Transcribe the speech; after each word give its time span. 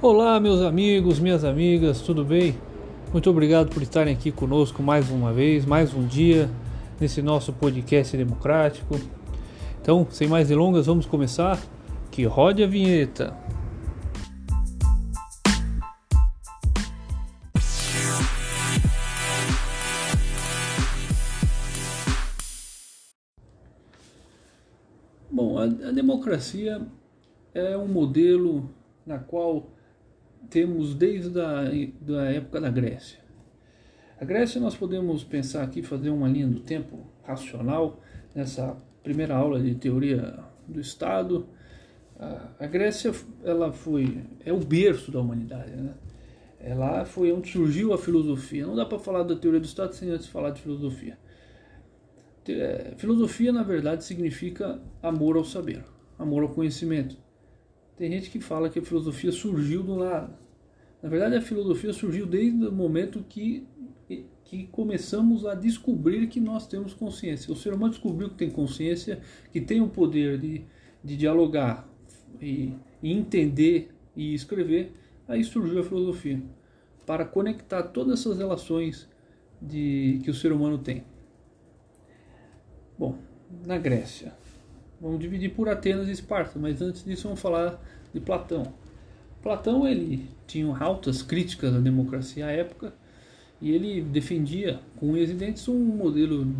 Olá, 0.00 0.38
meus 0.38 0.62
amigos, 0.62 1.18
minhas 1.18 1.42
amigas, 1.42 2.00
tudo 2.00 2.24
bem? 2.24 2.56
Muito 3.12 3.28
obrigado 3.28 3.68
por 3.68 3.82
estarem 3.82 4.14
aqui 4.14 4.30
conosco 4.30 4.80
mais 4.80 5.10
uma 5.10 5.32
vez, 5.32 5.66
mais 5.66 5.92
um 5.92 6.06
dia 6.06 6.48
nesse 7.00 7.20
nosso 7.20 7.52
podcast 7.52 8.16
democrático. 8.16 8.94
Então, 9.82 10.06
sem 10.08 10.28
mais 10.28 10.46
delongas, 10.46 10.86
vamos 10.86 11.04
começar. 11.04 11.60
Que 12.12 12.24
rode 12.24 12.62
a 12.62 12.66
vinheta. 12.68 13.36
Bom, 25.28 25.58
a, 25.58 25.64
a 25.64 25.90
democracia 25.90 26.86
é 27.52 27.76
um 27.76 27.88
modelo 27.88 28.70
na 29.04 29.18
qual 29.18 29.66
temos 30.50 30.94
desde 30.94 31.40
a 31.40 31.64
da 32.00 32.30
época 32.30 32.60
da 32.60 32.70
Grécia. 32.70 33.18
A 34.20 34.24
Grécia 34.24 34.60
nós 34.60 34.74
podemos 34.74 35.22
pensar 35.22 35.62
aqui, 35.62 35.82
fazer 35.82 36.10
uma 36.10 36.28
linha 36.28 36.48
do 36.48 36.60
tempo 36.60 37.06
racional 37.22 38.02
nessa 38.34 38.76
primeira 39.02 39.36
aula 39.36 39.60
de 39.60 39.74
teoria 39.74 40.38
do 40.66 40.80
Estado. 40.80 41.46
A 42.58 42.66
Grécia 42.66 43.12
ela 43.44 43.72
foi 43.72 44.24
é 44.44 44.52
o 44.52 44.58
berço 44.58 45.12
da 45.12 45.20
humanidade, 45.20 45.70
né? 45.76 45.94
Ela 46.60 47.04
foi 47.04 47.30
onde 47.32 47.48
surgiu 47.48 47.92
a 47.92 47.98
filosofia. 47.98 48.66
Não 48.66 48.74
dá 48.74 48.84
para 48.84 48.98
falar 48.98 49.22
da 49.22 49.36
teoria 49.36 49.60
do 49.60 49.66
Estado 49.66 49.94
sem 49.94 50.10
antes 50.10 50.26
falar 50.26 50.50
de 50.50 50.60
filosofia. 50.60 51.16
É, 52.48 52.94
filosofia, 52.96 53.52
na 53.52 53.62
verdade, 53.62 54.02
significa 54.04 54.80
amor 55.02 55.36
ao 55.36 55.44
saber, 55.44 55.84
amor 56.18 56.42
ao 56.42 56.48
conhecimento. 56.48 57.16
Tem 57.98 58.12
gente 58.12 58.30
que 58.30 58.38
fala 58.38 58.70
que 58.70 58.78
a 58.78 58.82
filosofia 58.82 59.32
surgiu 59.32 59.82
do 59.82 59.96
nada. 59.96 60.38
Na 61.02 61.08
verdade, 61.08 61.34
a 61.34 61.42
filosofia 61.42 61.92
surgiu 61.92 62.26
desde 62.26 62.64
o 62.64 62.72
momento 62.72 63.24
que, 63.28 63.66
que 64.44 64.68
começamos 64.68 65.44
a 65.44 65.56
descobrir 65.56 66.28
que 66.28 66.38
nós 66.38 66.68
temos 66.68 66.94
consciência. 66.94 67.52
O 67.52 67.56
ser 67.56 67.74
humano 67.74 67.90
descobriu 67.90 68.28
que 68.28 68.36
tem 68.36 68.50
consciência, 68.50 69.20
que 69.52 69.60
tem 69.60 69.80
o 69.80 69.88
poder 69.88 70.38
de, 70.38 70.62
de 71.02 71.16
dialogar 71.16 71.88
e, 72.40 72.72
e 73.02 73.12
entender 73.12 73.90
e 74.14 74.32
escrever. 74.32 74.92
Aí 75.26 75.42
surgiu 75.42 75.80
a 75.80 75.84
filosofia 75.84 76.40
para 77.04 77.24
conectar 77.24 77.82
todas 77.82 78.20
essas 78.20 78.38
relações 78.38 79.08
de, 79.60 80.20
que 80.22 80.30
o 80.30 80.34
ser 80.34 80.52
humano 80.52 80.78
tem. 80.78 81.02
Bom, 82.96 83.18
na 83.66 83.76
Grécia, 83.76 84.36
Vamos 85.00 85.20
dividir 85.20 85.50
por 85.50 85.68
Atenas 85.68 86.08
e 86.08 86.12
Esparta, 86.12 86.58
mas 86.58 86.82
antes 86.82 87.04
disso 87.04 87.24
vamos 87.24 87.40
falar 87.40 87.80
de 88.12 88.20
Platão. 88.20 88.72
Platão 89.42 89.86
ele 89.86 90.28
tinha 90.46 90.76
altas 90.76 91.22
críticas 91.22 91.74
à 91.74 91.78
democracia 91.78 92.46
à 92.46 92.50
época 92.50 92.92
e 93.60 93.70
ele 93.70 94.00
defendia 94.02 94.80
com 94.96 95.12
unhas 95.12 95.30
um 95.68 95.78
modelo 95.78 96.52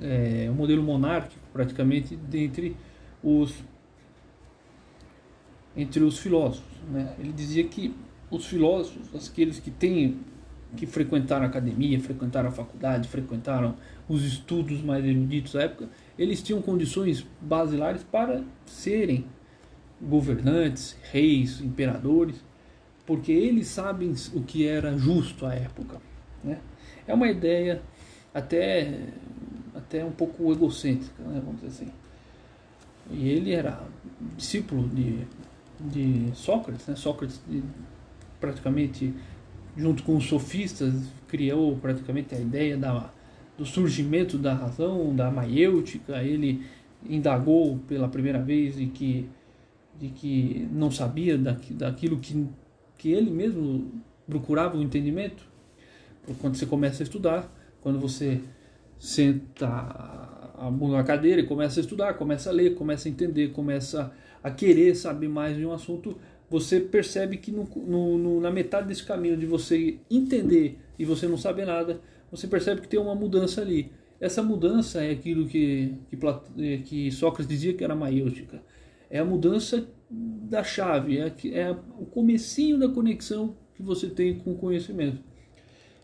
é, 0.00 0.48
um 0.50 0.54
modelo 0.54 0.82
monárquico 0.82 1.42
praticamente 1.52 2.16
dentre 2.16 2.76
os 3.22 3.54
entre 5.76 6.02
os 6.02 6.18
filósofos. 6.18 6.80
Né? 6.90 7.14
Ele 7.18 7.32
dizia 7.32 7.64
que 7.64 7.94
os 8.30 8.46
filósofos, 8.46 9.28
aqueles 9.28 9.58
que 9.58 9.70
têm 9.70 10.18
que 10.76 10.86
frequentaram 10.86 11.44
a 11.44 11.48
academia, 11.48 12.00
frequentaram 12.00 12.48
a 12.48 12.52
faculdade, 12.52 13.08
frequentaram 13.08 13.76
os 14.08 14.24
estudos 14.24 14.82
mais 14.82 15.04
eruditos 15.04 15.52
da 15.52 15.62
época, 15.62 15.88
eles 16.18 16.42
tinham 16.42 16.60
condições 16.60 17.26
basilares 17.40 18.02
para 18.02 18.42
serem 18.66 19.24
governantes, 20.00 20.96
reis, 21.10 21.60
imperadores, 21.60 22.42
porque 23.06 23.32
eles 23.32 23.68
sabem 23.68 24.12
o 24.34 24.42
que 24.42 24.66
era 24.66 24.96
justo 24.98 25.46
à 25.46 25.54
época. 25.54 26.00
Né? 26.42 26.58
É 27.06 27.14
uma 27.14 27.28
ideia 27.28 27.80
até, 28.34 29.00
até 29.74 30.04
um 30.04 30.10
pouco 30.10 30.52
egocêntrica, 30.52 31.22
né? 31.22 31.40
vamos 31.44 31.60
dizer 31.60 31.84
assim. 31.84 31.92
E 33.10 33.28
ele 33.28 33.52
era 33.52 33.80
discípulo 34.36 34.88
de, 34.88 35.24
de 35.80 36.30
Sócrates, 36.34 36.86
né? 36.88 36.96
Sócrates 36.96 37.40
praticamente 38.40 39.14
junto 39.76 40.02
com 40.02 40.16
os 40.16 40.24
sofistas 40.26 40.94
criou 41.28 41.76
praticamente 41.76 42.34
a 42.34 42.40
ideia 42.40 42.76
da 42.76 43.10
do 43.56 43.64
surgimento 43.64 44.36
da 44.36 44.52
razão, 44.52 45.14
da 45.14 45.30
maiêutica, 45.30 46.22
ele 46.22 46.62
indagou 47.08 47.78
pela 47.88 48.08
primeira 48.08 48.38
vez 48.38 48.76
de 48.76 48.86
que, 48.86 49.28
de 49.98 50.08
que 50.08 50.68
não 50.70 50.90
sabia 50.90 51.38
daquilo 51.38 52.18
que, 52.18 52.46
que 52.98 53.12
ele 53.12 53.30
mesmo 53.30 53.92
procurava 54.28 54.76
o 54.76 54.82
entendimento. 54.82 55.42
Quando 56.40 56.56
você 56.56 56.66
começa 56.66 57.02
a 57.02 57.04
estudar, 57.04 57.50
quando 57.80 57.98
você 57.98 58.40
senta 58.98 59.66
a 59.66 60.70
na 60.90 61.04
cadeira 61.04 61.40
e 61.40 61.46
começa 61.46 61.80
a 61.80 61.82
estudar, 61.82 62.14
começa 62.14 62.50
a 62.50 62.52
ler, 62.52 62.74
começa 62.74 63.08
a 63.08 63.10
entender, 63.10 63.52
começa 63.52 64.12
a 64.42 64.50
querer 64.50 64.94
saber 64.94 65.28
mais 65.28 65.56
de 65.56 65.64
um 65.64 65.72
assunto, 65.72 66.16
você 66.48 66.80
percebe 66.80 67.36
que 67.36 67.50
no, 67.50 67.68
no, 67.76 68.18
no, 68.18 68.40
na 68.40 68.50
metade 68.50 68.88
desse 68.88 69.04
caminho 69.04 69.36
de 69.36 69.46
você 69.46 69.98
entender 70.10 70.78
e 70.98 71.04
você 71.04 71.26
não 71.26 71.36
saber 71.36 71.66
nada, 71.66 72.00
você 72.30 72.46
percebe 72.46 72.80
que 72.80 72.88
tem 72.88 73.00
uma 73.00 73.14
mudança 73.14 73.60
ali. 73.60 73.90
Essa 74.20 74.42
mudança 74.42 75.02
é 75.02 75.10
aquilo 75.10 75.46
que, 75.46 75.94
que, 76.08 76.18
eh, 76.58 76.78
que 76.78 77.10
Sócrates 77.10 77.48
dizia 77.48 77.74
que 77.74 77.84
era 77.84 77.94
maiêutica. 77.94 78.62
É 79.10 79.18
a 79.18 79.24
mudança 79.24 79.86
da 80.10 80.62
chave, 80.64 81.18
é, 81.18 81.32
é 81.52 81.70
o 81.98 82.06
comecinho 82.06 82.78
da 82.78 82.88
conexão 82.88 83.54
que 83.74 83.82
você 83.82 84.08
tem 84.08 84.38
com 84.38 84.52
o 84.52 84.56
conhecimento. 84.56 85.22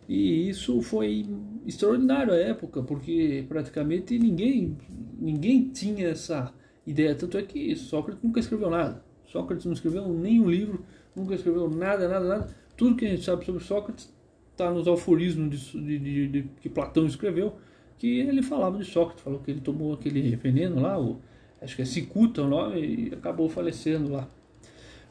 E 0.08 0.48
isso 0.48 0.82
foi 0.82 1.24
extraordinário 1.66 2.32
à 2.32 2.36
época, 2.36 2.82
porque 2.82 3.44
praticamente 3.48 4.18
ninguém, 4.18 4.76
ninguém 5.18 5.68
tinha 5.68 6.08
essa 6.08 6.52
ideia. 6.86 7.14
Tanto 7.14 7.38
é 7.38 7.42
que 7.42 7.74
Sócrates 7.76 8.22
nunca 8.22 8.40
escreveu 8.40 8.68
nada. 8.68 9.02
Sócrates 9.32 9.64
não 9.64 9.72
escreveu 9.72 10.06
nenhum 10.08 10.48
livro, 10.48 10.84
nunca 11.16 11.34
escreveu 11.34 11.68
nada, 11.70 12.06
nada, 12.06 12.28
nada. 12.28 12.56
Tudo 12.76 12.96
que 12.96 13.06
a 13.06 13.08
gente 13.08 13.24
sabe 13.24 13.44
sobre 13.44 13.64
Sócrates 13.64 14.12
está 14.50 14.70
nos 14.70 14.86
aforismos 14.86 15.72
de, 15.72 15.98
de, 15.98 16.28
de, 16.28 16.42
que 16.60 16.68
Platão 16.68 17.06
escreveu, 17.06 17.56
que 17.98 18.20
ele 18.20 18.42
falava 18.42 18.76
de 18.78 18.84
Sócrates, 18.84 19.24
falou 19.24 19.40
que 19.40 19.50
ele 19.50 19.60
tomou 19.60 19.94
aquele 19.94 20.36
veneno 20.36 20.80
lá, 20.80 21.00
o, 21.00 21.18
acho 21.62 21.74
que 21.74 21.82
é 21.82 21.84
cicuta 21.86 22.42
o 22.42 22.48
nome, 22.48 22.80
e 22.80 23.14
acabou 23.14 23.48
falecendo 23.48 24.12
lá. 24.12 24.28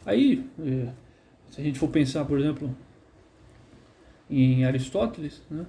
Aí, 0.05 0.45
é, 0.59 0.89
se 1.49 1.59
a 1.59 1.63
gente 1.63 1.79
for 1.79 1.89
pensar, 1.89 2.23
por 2.25 2.39
exemplo, 2.39 2.75
em 4.29 4.63
Aristóteles, 4.65 5.41
né? 5.49 5.65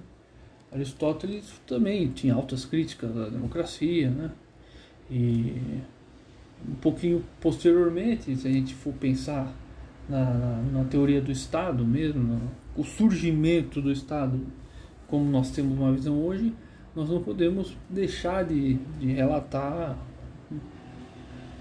Aristóteles 0.71 1.61
também 1.67 2.09
tinha 2.09 2.33
altas 2.33 2.65
críticas 2.65 3.15
à 3.15 3.29
democracia, 3.29 4.09
né? 4.09 4.31
E 5.11 5.81
um 6.67 6.75
pouquinho 6.75 7.23
posteriormente, 7.39 8.35
se 8.35 8.47
a 8.47 8.51
gente 8.51 8.73
for 8.73 8.93
pensar 8.93 9.53
na, 10.07 10.61
na, 10.71 10.83
teoria 10.85 11.21
do 11.21 11.31
Estado 11.31 11.85
mesmo, 11.85 12.21
no, 12.21 12.41
o 12.75 12.83
surgimento 12.83 13.81
do 13.81 13.91
Estado, 13.91 14.39
como 15.07 15.29
nós 15.29 15.51
temos 15.51 15.77
uma 15.77 15.91
visão 15.91 16.19
hoje, 16.23 16.53
nós 16.95 17.09
não 17.09 17.21
podemos 17.21 17.75
deixar 17.89 18.43
de, 18.43 18.75
de 18.99 19.13
relatar 19.13 19.97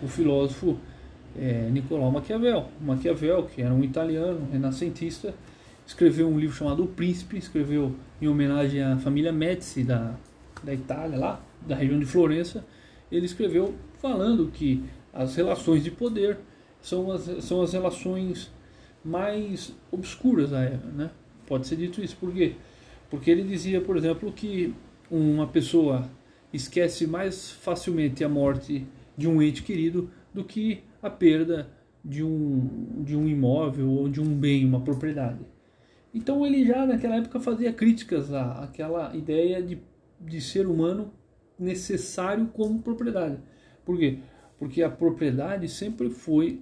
o 0.03 0.09
filósofo 0.09 0.79
é, 1.39 1.69
Nicolau 1.71 2.11
Maquiavel. 2.11 2.69
Maquiavel, 2.81 3.45
que 3.45 3.63
era 3.63 3.73
um 3.73 3.83
italiano 3.83 4.47
renascentista, 4.53 5.35
escreveu 5.87 6.29
um 6.29 6.39
livro 6.39 6.55
chamado 6.55 6.83
O 6.85 6.89
Príncipe, 6.89 7.37
escreveu 7.37 7.95
em 8.21 8.29
homenagem 8.29 8.83
à 8.83 8.97
família 8.99 9.33
Médici 9.33 9.83
da, 9.85 10.15
da 10.63 10.75
Itália, 10.75 11.19
lá 11.19 11.41
da 11.67 11.77
região 11.77 11.99
de 11.99 12.07
Florença. 12.07 12.65
Ele 13.13 13.27
escreveu 13.27 13.75
falando 13.99 14.51
que 14.51 14.83
as 15.13 15.37
relações 15.37 15.85
de 15.85 15.91
poder 15.91 16.39
são 16.81 17.13
as, 17.13 17.23
são 17.45 17.63
as 17.63 17.73
relações 17.73 18.51
mais 19.05 19.75
obscuras 19.91 20.51
da 20.51 20.63
época, 20.63 20.89
né? 20.93 21.11
Pode 21.47 21.67
ser 21.67 21.77
dito 21.77 22.03
isso, 22.03 22.17
por 22.17 22.33
quê? 22.33 22.55
Porque 23.11 23.31
ele 23.31 23.43
dizia, 23.45 23.81
por 23.81 23.97
exemplo, 23.97 24.33
que 24.33 24.75
uma 25.11 25.47
pessoa 25.47 26.11
esquece 26.53 27.07
mais 27.07 27.51
facilmente 27.51 28.25
a 28.25 28.29
morte 28.29 28.87
de 29.17 29.29
um 29.29 29.43
ente 29.43 29.63
querido 29.63 30.11
do 30.33 30.43
que 30.43 30.83
a 31.03 31.11
perda 31.11 31.69
de 32.05 32.23
um, 32.23 33.03
de 33.05 33.17
um 33.17 33.29
imóvel 33.29 33.91
ou 33.91 34.09
de 34.09 34.21
um 34.21 34.35
bem, 34.35 34.65
uma 34.65 34.81
propriedade. 34.81 35.41
Então 36.15 36.45
ele 36.47 36.65
já 36.65 36.87
naquela 36.87 37.17
época 37.17 37.41
fazia 37.41 37.73
críticas 37.73 38.33
à, 38.33 38.65
àquela 38.65 39.15
ideia 39.15 39.63
de, 39.63 39.79
de 40.21 40.41
ser 40.41 40.67
humano 40.67 41.13
necessário 41.63 42.47
como 42.49 42.83
propriedade. 42.83 43.39
Por 43.85 43.99
quê? 43.99 44.19
Porque 44.59 44.83
a 44.83 44.91
propriedade 44.91 45.69
sempre 45.69 46.11
foi 46.11 46.61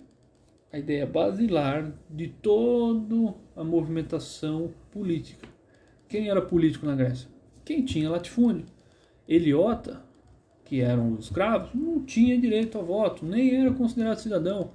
a 0.73 0.79
ideia 0.79 1.06
basilar 1.06 1.93
de 2.08 2.29
toda 2.29 3.35
a 3.56 3.64
movimentação 3.64 4.73
política. 4.93 5.49
Quem 6.08 6.29
era 6.29 6.41
político 6.41 6.87
na 6.87 6.94
Grécia? 6.94 7.29
Quem 7.64 7.85
tinha 7.85 8.11
latifúndio. 8.11 8.67
Eliota, 9.29 10.02
que 10.64 10.81
eram 10.81 11.12
os 11.12 11.26
escravos, 11.26 11.70
não 11.75 12.05
tinha 12.05 12.38
direito 12.38 12.79
a 12.79 12.82
voto, 12.82 13.25
nem 13.25 13.56
era 13.56 13.73
considerado 13.73 14.19
cidadão. 14.19 14.73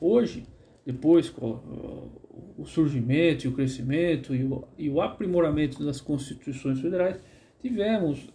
Hoje, 0.00 0.44
depois 0.84 1.30
com 1.30 1.60
o 2.56 2.64
surgimento 2.64 3.46
e 3.46 3.48
o 3.48 3.52
crescimento 3.52 4.34
e 4.34 4.88
o, 4.88 5.00
aprimoramento 5.00 5.84
das 5.84 6.00
constituições 6.00 6.80
federais, 6.80 7.20
tivemos 7.60 8.28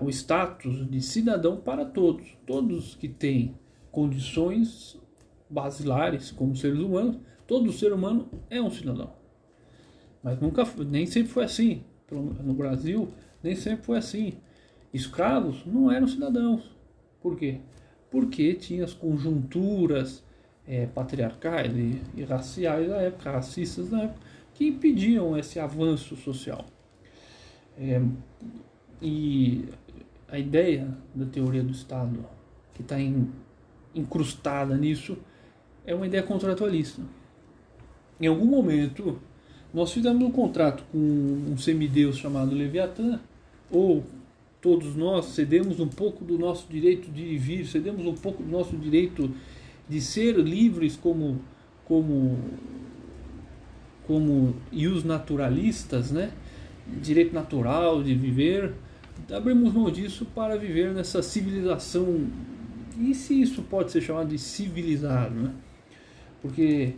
o 0.00 0.08
status 0.08 0.88
de 0.88 1.00
cidadão 1.00 1.56
para 1.56 1.84
todos. 1.84 2.26
Todos 2.46 2.94
que 2.94 3.08
têm 3.08 3.54
condições 3.90 5.00
basilares 5.48 6.30
como 6.30 6.56
seres 6.56 6.80
humanos, 6.80 7.18
todo 7.46 7.72
ser 7.72 7.92
humano 7.92 8.28
é 8.50 8.60
um 8.60 8.70
cidadão. 8.70 9.12
Mas 10.22 10.40
nunca, 10.40 10.64
nem 10.86 11.06
sempre 11.06 11.32
foi 11.32 11.44
assim. 11.44 11.84
No 12.10 12.54
Brasil, 12.54 13.08
nem 13.42 13.54
sempre 13.54 13.84
foi 13.84 13.98
assim. 13.98 14.34
Escravos 14.92 15.64
não 15.66 15.90
eram 15.90 16.06
cidadãos. 16.06 16.74
Por 17.20 17.36
quê? 17.36 17.60
Porque 18.10 18.54
tinha 18.54 18.84
as 18.84 18.94
conjunturas 18.94 20.24
é, 20.66 20.86
patriarcais 20.86 21.72
e, 21.76 22.00
e, 22.16 22.24
raciais 22.24 22.88
da 22.88 22.96
época, 22.96 23.30
racistas 23.30 23.90
da 23.90 24.02
época, 24.02 24.20
que 24.54 24.68
impediam 24.68 25.36
esse 25.36 25.58
avanço 25.58 26.16
social. 26.16 26.64
É, 27.78 28.00
e 29.02 29.64
a 30.28 30.38
ideia 30.38 30.88
da 31.14 31.26
teoria 31.26 31.62
do 31.62 31.72
Estado, 31.72 32.24
que 32.74 32.82
está 32.82 32.96
incrustada 33.94 34.76
nisso, 34.76 35.16
é 35.86 35.94
uma 35.94 36.06
ideia 36.06 36.22
contratualista. 36.22 37.02
Em 38.20 38.26
algum 38.26 38.46
momento, 38.46 39.18
nós 39.72 39.92
fizemos 39.92 40.22
um 40.22 40.30
contrato 40.30 40.84
com 40.92 40.98
um 40.98 41.56
semideus 41.58 42.16
chamado 42.16 42.54
Leviatã, 42.54 43.20
ou 43.70 44.04
todos 44.60 44.94
nós 44.94 45.26
cedemos 45.26 45.80
um 45.80 45.88
pouco 45.88 46.24
do 46.24 46.38
nosso 46.38 46.66
direito 46.70 47.10
de 47.10 47.36
vir, 47.36 47.66
cedemos 47.66 48.06
um 48.06 48.14
pouco 48.14 48.42
do 48.42 48.48
nosso 48.48 48.76
direito 48.76 49.30
de 49.88 50.00
ser 50.00 50.36
livres 50.36 50.96
como 50.96 51.40
como 51.84 52.38
como 54.06 54.54
e 54.72 54.86
os 54.86 55.04
naturalistas, 55.04 56.10
né? 56.10 56.32
Direito 56.86 57.34
natural 57.34 58.02
de 58.02 58.14
viver, 58.14 58.74
abrimos 59.32 59.72
mão 59.72 59.90
disso 59.90 60.26
para 60.26 60.56
viver 60.56 60.92
nessa 60.92 61.22
civilização. 61.22 62.26
E 62.98 63.14
se 63.14 63.40
isso 63.40 63.62
pode 63.62 63.90
ser 63.90 64.00
chamado 64.00 64.28
de 64.28 64.38
civilizado, 64.38 65.34
né? 65.34 65.54
Porque 66.42 66.94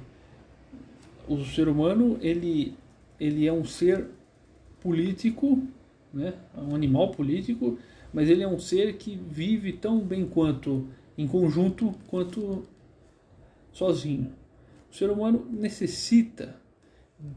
o 1.28 1.44
ser 1.44 1.68
humano 1.68 2.18
ele 2.20 2.74
ele 3.18 3.46
é 3.46 3.52
um 3.52 3.64
ser 3.64 4.06
político, 4.80 5.62
né? 6.12 6.34
É 6.56 6.60
um 6.60 6.74
animal 6.74 7.10
político, 7.12 7.78
mas 8.12 8.28
ele 8.28 8.42
é 8.42 8.48
um 8.48 8.58
ser 8.58 8.96
que 8.96 9.16
vive 9.16 9.72
tão 9.72 10.00
bem 10.00 10.26
quanto 10.26 10.86
em 11.16 11.26
conjunto 11.26 11.94
quanto 12.08 12.64
sozinho. 13.72 14.32
O 14.90 14.94
ser 14.94 15.10
humano 15.10 15.46
necessita 15.50 16.56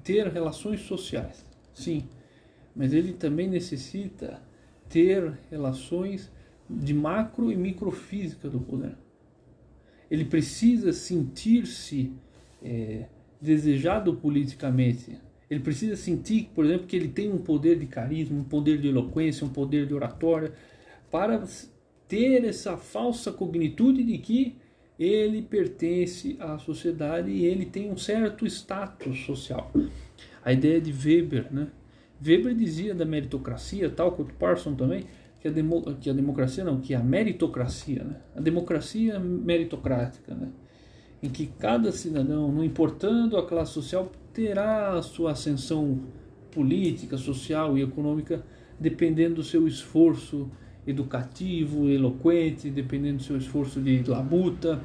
ter 0.04 0.28
relações 0.28 0.82
sociais, 0.82 1.46
sim, 1.74 2.04
mas 2.80 2.94
ele 2.94 3.12
também 3.12 3.50
necessita 3.50 4.42
ter 4.88 5.34
relações 5.52 6.32
de 6.70 6.94
macro 6.94 7.52
e 7.52 7.56
microfísica 7.58 8.50
do 8.50 8.62
poder. 8.62 8.96
Ele 10.10 10.24
precisa 10.24 10.94
sentir-se 10.94 12.14
é, 12.64 13.04
desejado 13.42 14.14
politicamente. 14.14 15.18
Ele 15.50 15.60
precisa 15.60 15.98
sentir, 15.98 16.52
por 16.56 16.64
exemplo, 16.64 16.88
que 16.88 16.96
ele 16.96 17.10
tem 17.10 17.30
um 17.30 17.40
poder 17.40 17.78
de 17.78 17.86
carisma, 17.86 18.40
um 18.40 18.46
poder 18.46 18.80
de 18.80 18.88
eloquência, 18.88 19.46
um 19.46 19.50
poder 19.50 19.86
de 19.86 19.94
oratória, 19.94 20.54
para 21.12 21.44
ter 22.08 22.46
essa 22.46 22.78
falsa 22.78 23.30
cognitude 23.30 24.06
de 24.06 24.18
que 24.20 24.56
ele 24.98 25.42
pertence 25.42 26.38
à 26.40 26.58
sociedade 26.58 27.30
e 27.30 27.44
ele 27.44 27.66
tem 27.66 27.92
um 27.92 27.98
certo 27.98 28.46
status 28.46 29.26
social. 29.26 29.70
A 30.42 30.54
ideia 30.54 30.80
de 30.80 30.94
Weber, 30.94 31.54
né? 31.54 31.68
Weber 32.26 32.54
dizia 32.54 32.94
da 32.94 33.06
meritocracia, 33.06 33.90
tal 33.90 34.12
quanto 34.12 34.34
Parson 34.34 34.76
também, 34.76 35.06
que 35.40 35.48
a, 35.48 35.52
demo, 35.52 35.82
que 35.96 36.10
a 36.10 36.14
democracia 36.14 36.64
não, 36.64 36.80
que 36.80 36.94
a 36.94 37.02
meritocracia, 37.02 38.04
né? 38.04 38.18
a 38.36 38.42
democracia 38.42 39.20
meritocrática, 39.20 40.36
né? 40.36 40.50
em 41.24 41.30
que 41.30 41.48
cada 41.48 41.92
cidadão, 41.92 42.52
não 42.52 42.64
importando 42.64 43.38
a 43.38 43.46
classe 43.46 43.74
social, 43.74 44.12
terá 44.34 44.94
a 44.94 45.02
sua 45.02 45.32
ascensão 45.32 46.00
política, 46.52 47.18
social 47.18 47.78
e 47.78 47.82
econômica 47.82 48.44
dependendo 48.80 49.36
do 49.36 49.44
seu 49.44 49.68
esforço 49.68 50.50
educativo, 50.88 51.90
eloquente, 51.90 52.70
dependendo 52.70 53.18
do 53.18 53.24
seu 53.24 53.38
esforço 53.38 53.82
de 53.82 54.02
labuta. 54.10 54.82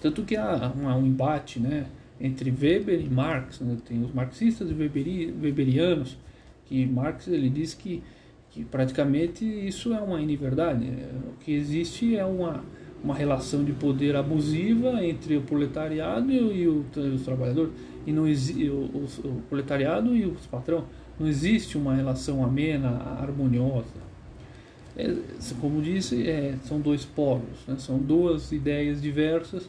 Tanto 0.00 0.22
que 0.22 0.36
há 0.36 0.72
um 0.74 1.06
embate, 1.06 1.60
né? 1.60 1.86
Entre 2.24 2.50
Weber 2.50 2.98
e 3.04 3.10
Marx, 3.10 3.60
né? 3.60 3.76
tem 3.86 4.02
os 4.02 4.10
marxistas 4.10 4.70
e 4.70 4.74
Weberi, 4.74 5.34
weberianos, 5.42 6.16
que 6.64 6.86
Marx 6.86 7.28
ele 7.28 7.50
diz 7.50 7.74
que, 7.74 8.02
que 8.50 8.64
praticamente 8.64 9.44
isso 9.44 9.92
é 9.92 10.00
uma 10.00 10.18
inverdade. 10.22 10.86
O 11.28 11.44
que 11.44 11.52
existe 11.52 12.16
é 12.16 12.24
uma, 12.24 12.64
uma 13.02 13.14
relação 13.14 13.62
de 13.62 13.72
poder 13.72 14.16
abusiva 14.16 15.04
entre 15.04 15.36
o 15.36 15.42
proletariado 15.42 16.32
e 16.32 16.66
o, 16.66 16.86
os 17.14 17.22
trabalhadores, 17.22 17.72
e 18.06 18.12
não 18.12 18.22
o, 18.22 18.26
o, 18.26 19.42
proletariado 19.50 20.16
e 20.16 20.24
os 20.24 20.46
patrão. 20.46 20.86
Não 21.20 21.28
existe 21.28 21.76
uma 21.76 21.94
relação 21.94 22.42
amena, 22.42 22.88
harmoniosa. 23.20 24.02
É, 24.96 25.14
como 25.60 25.82
disse, 25.82 26.26
é, 26.26 26.54
são 26.62 26.80
dois 26.80 27.04
polos, 27.04 27.66
né? 27.68 27.76
são 27.76 27.98
duas 27.98 28.50
ideias 28.50 29.02
diversas 29.02 29.68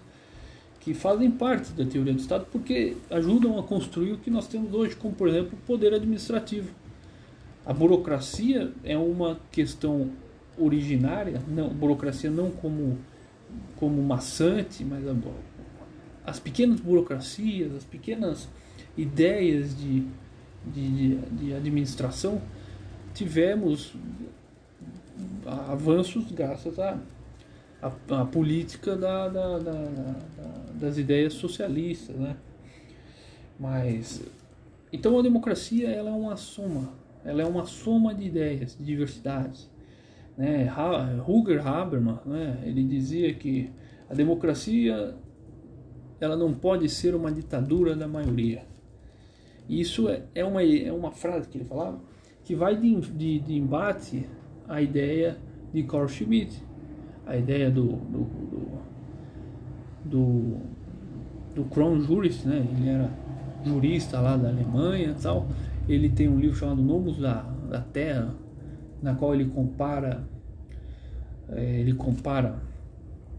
que 0.85 0.93
fazem 0.93 1.31
parte 1.31 1.71
da 1.71 1.83
teoria 1.83 2.13
do 2.13 2.19
Estado 2.19 2.45
porque 2.51 2.95
ajudam 3.09 3.57
a 3.57 3.63
construir 3.63 4.11
o 4.11 4.19
que 4.19 4.29
nós 4.29 4.47
temos 4.47 4.71
hoje, 4.71 4.95
como 4.95 5.15
por 5.15 5.27
exemplo 5.27 5.57
o 5.57 5.65
poder 5.65 5.95
administrativo. 5.95 6.69
A 7.65 7.73
burocracia 7.73 8.71
é 8.83 8.95
uma 8.95 9.39
questão 9.51 10.11
originária, 10.55 11.41
não, 11.47 11.69
burocracia 11.69 12.29
não 12.29 12.51
como, 12.51 12.99
como 13.77 13.99
maçante, 14.03 14.85
mas 14.85 15.03
as 16.23 16.39
pequenas 16.39 16.79
burocracias, 16.79 17.73
as 17.73 17.83
pequenas 17.83 18.47
ideias 18.95 19.75
de, 19.75 20.05
de, 20.67 21.15
de 21.15 21.53
administração, 21.55 22.39
tivemos 23.11 23.95
avanços 25.67 26.31
graças 26.31 26.77
a 26.77 27.00
a, 27.82 28.22
a 28.22 28.25
política 28.25 28.96
da, 28.96 29.27
da, 29.27 29.60
da, 29.60 30.15
das 30.74 30.98
ideias 30.98 31.34
socialistas, 31.34 32.15
né? 32.15 32.36
Mas 33.60 34.24
então 34.91 35.20
a 35.20 35.22
democracia 35.22 35.89
ela 35.89 36.10
é 36.10 36.13
uma 36.13 36.38
soma, 36.38 36.94
ela 37.24 37.41
é 37.41 37.46
uma 37.46 37.65
soma 37.65 38.13
de 38.13 38.25
ideias, 38.25 38.77
de 38.77 38.84
diversidades. 38.84 39.70
Né? 40.38 40.72
Ruger 41.20 41.65
Habermas, 41.65 42.24
né? 42.25 42.62
ele 42.63 42.84
dizia 42.84 43.34
que 43.34 43.70
a 44.10 44.13
democracia 44.13 45.15
ela 46.20 46.36
não 46.36 46.53
pode 46.53 46.88
ser 46.89 47.15
uma 47.15 47.32
ditadura 47.32 47.96
da 47.96 48.08
maioria. 48.08 48.63
Isso 49.67 50.08
é, 50.08 50.24
é, 50.34 50.46
uma, 50.46 50.63
é 50.63 50.91
uma 50.91 51.12
frase 51.12 51.50
que 51.50 51.58
ele 51.58 51.65
falava 51.65 52.00
que 52.44 52.55
vai 52.55 52.77
de, 52.77 52.96
de, 53.01 53.39
de 53.39 53.53
embate 53.55 54.29
à 54.67 54.82
ideia 54.82 55.38
de 55.74 55.84
Carl 55.84 56.08
Schmitt, 56.08 56.62
a 57.25 57.36
ideia 57.38 57.70
do 57.70 57.88
do, 57.88 58.24
do, 60.05 60.60
do, 61.55 61.63
do 61.63 62.01
Jurist, 62.01 62.46
né? 62.46 62.65
Ele 62.77 62.89
era 62.89 63.10
jurista 63.65 64.20
lá 64.20 64.38
da 64.38 64.50
Alemanha 64.50 65.15
tal. 65.22 65.48
Ele 65.88 66.10
tem 66.10 66.27
um 66.27 66.39
livro 66.39 66.55
chamado 66.55 66.82
Nomos 66.82 67.17
da, 67.17 67.41
da 67.70 67.79
Terra, 67.79 68.34
na 69.01 69.13
qual 69.15 69.34
ele 69.34 69.46
compara 69.46 70.24
é, 71.50 71.79
ele 71.79 71.94
compara 71.94 72.60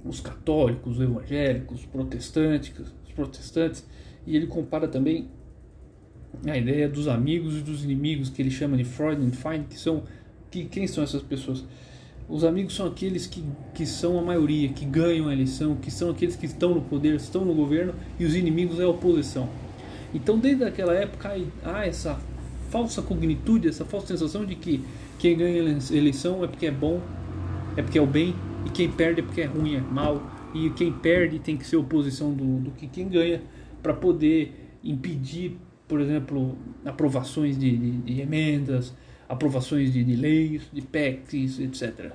os 0.04 0.20
católicos, 0.20 0.96
os 0.96 1.00
evangélicos, 1.00 1.80
os 1.80 1.86
protestantes, 1.86 2.72
os 3.04 3.12
protestantes, 3.12 3.86
e 4.26 4.36
ele 4.36 4.46
compara 4.46 4.86
também 4.86 5.28
a 6.46 6.56
ideia 6.56 6.88
dos 6.88 7.08
amigos 7.08 7.56
e 7.58 7.60
dos 7.60 7.84
inimigos 7.84 8.28
que 8.28 8.42
ele 8.42 8.50
chama 8.50 8.76
de 8.76 8.84
Freud 8.84 9.20
and 9.24 9.32
Feind, 9.32 9.66
que 9.68 9.78
são 9.78 10.04
que 10.50 10.64
quem 10.64 10.86
são 10.86 11.02
essas 11.02 11.22
pessoas? 11.22 11.64
Os 12.28 12.42
amigos 12.42 12.74
são 12.74 12.86
aqueles 12.86 13.26
que, 13.26 13.44
que 13.72 13.86
são 13.86 14.18
a 14.18 14.22
maioria, 14.22 14.68
que 14.68 14.84
ganham 14.84 15.28
a 15.28 15.32
eleição, 15.32 15.76
que 15.76 15.90
são 15.90 16.10
aqueles 16.10 16.34
que 16.34 16.46
estão 16.46 16.74
no 16.74 16.80
poder, 16.80 17.14
estão 17.14 17.44
no 17.44 17.54
governo, 17.54 17.94
e 18.18 18.24
os 18.24 18.34
inimigos 18.34 18.80
é 18.80 18.82
a 18.82 18.88
oposição. 18.88 19.48
Então, 20.12 20.36
desde 20.36 20.64
aquela 20.64 20.92
época, 20.92 21.36
há 21.62 21.86
essa 21.86 22.18
falsa 22.68 23.00
cognitude, 23.00 23.68
essa 23.68 23.84
falsa 23.84 24.08
sensação 24.08 24.44
de 24.44 24.56
que 24.56 24.84
quem 25.18 25.36
ganha 25.36 25.62
a 25.62 25.94
eleição 25.94 26.42
é 26.42 26.48
porque 26.48 26.66
é 26.66 26.70
bom, 26.70 27.00
é 27.76 27.82
porque 27.82 27.98
é 27.98 28.02
o 28.02 28.06
bem, 28.06 28.34
e 28.64 28.70
quem 28.70 28.90
perde 28.90 29.20
é 29.20 29.22
porque 29.22 29.42
é 29.42 29.46
ruim, 29.46 29.76
é 29.76 29.80
mal, 29.80 30.20
e 30.52 30.70
quem 30.70 30.92
perde 30.92 31.38
tem 31.38 31.56
que 31.56 31.64
ser 31.64 31.76
oposição 31.76 32.32
do, 32.32 32.58
do 32.58 32.70
que 32.72 32.88
quem 32.88 33.08
ganha, 33.08 33.40
para 33.82 33.94
poder 33.94 34.78
impedir, 34.82 35.58
por 35.86 36.00
exemplo, 36.00 36.56
aprovações 36.84 37.56
de, 37.56 37.76
de, 37.76 37.90
de 37.98 38.20
emendas, 38.20 38.92
aprovações 39.28 39.92
de, 39.92 40.04
de 40.04 40.16
leis, 40.16 40.62
de 40.72 40.82
PECs, 40.82 41.58
etc. 41.60 42.12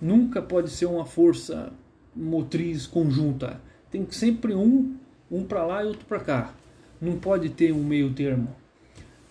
Nunca 0.00 0.42
pode 0.42 0.70
ser 0.70 0.86
uma 0.86 1.04
força 1.04 1.72
motriz 2.14 2.86
conjunta. 2.86 3.60
Tem 3.90 4.06
sempre 4.10 4.54
um, 4.54 4.96
um 5.30 5.44
para 5.44 5.64
lá 5.64 5.84
e 5.84 5.86
outro 5.86 6.04
para 6.06 6.20
cá. 6.20 6.54
Não 7.00 7.18
pode 7.18 7.50
ter 7.50 7.72
um 7.72 7.84
meio 7.84 8.12
termo. 8.12 8.54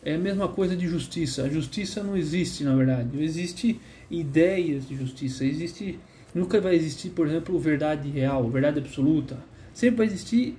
É 0.03 0.15
a 0.15 0.19
mesma 0.19 0.47
coisa 0.47 0.75
de 0.75 0.87
justiça. 0.87 1.43
A 1.43 1.49
justiça 1.49 2.03
não 2.03 2.15
existe, 2.15 2.63
na 2.63 2.75
verdade. 2.75 3.21
Existe 3.21 3.79
ideias 4.09 4.87
de 4.87 4.95
justiça. 4.95 5.43
Existe 5.43 5.99
nunca 6.33 6.59
vai 6.59 6.75
existir, 6.75 7.09
por 7.09 7.27
exemplo, 7.27 7.57
verdade 7.57 8.09
real, 8.09 8.47
verdade 8.49 8.79
absoluta. 8.79 9.39
Sempre 9.73 9.97
vai 9.97 10.05
existir 10.07 10.57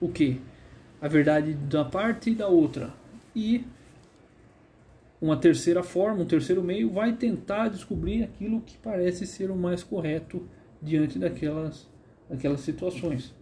o 0.00 0.08
que? 0.08 0.40
A 1.00 1.08
verdade 1.08 1.52
da 1.52 1.84
parte 1.84 2.30
e 2.30 2.34
da 2.34 2.48
outra. 2.48 2.94
E 3.34 3.64
uma 5.20 5.36
terceira 5.36 5.82
forma, 5.82 6.22
um 6.22 6.26
terceiro 6.26 6.62
meio 6.62 6.90
vai 6.90 7.14
tentar 7.14 7.68
descobrir 7.68 8.24
aquilo 8.24 8.60
que 8.60 8.76
parece 8.78 9.26
ser 9.26 9.50
o 9.50 9.56
mais 9.56 9.82
correto 9.82 10.46
diante 10.80 11.18
daquelas, 11.18 11.88
daquelas 12.28 12.60
situações. 12.60 13.34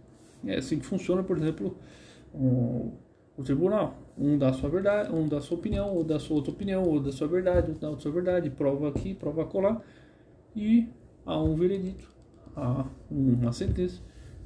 É 0.45 0.57
assim 0.57 0.79
que 0.79 0.85
funciona, 0.85 1.23
por 1.23 1.37
exemplo, 1.37 1.77
o, 2.33 2.93
tribunal. 3.43 3.97
Um 4.17 4.37
dá 4.37 4.53
sua 4.53 4.69
verdade, 4.69 5.11
um 5.13 5.27
dá 5.27 5.41
sua 5.41 5.57
opinião, 5.57 5.93
ou 5.93 6.03
dá 6.03 6.19
sua 6.19 6.37
outra 6.37 6.51
opinião, 6.51 6.83
ou 6.83 6.99
dá 6.99 7.11
sua 7.11 7.27
verdade, 7.27 7.69
outro 7.71 7.91
dá 7.91 7.99
sua 7.99 8.11
verdade, 8.11 8.49
prova 8.49 8.89
aqui, 8.89 9.13
prova 9.13 9.43
acolá, 9.43 9.81
e 10.55 10.87
há 11.25 11.41
um 11.41 11.55
veredito, 11.55 12.09
há 12.55 12.85
uma 13.11 13.51
sentença 13.51 14.01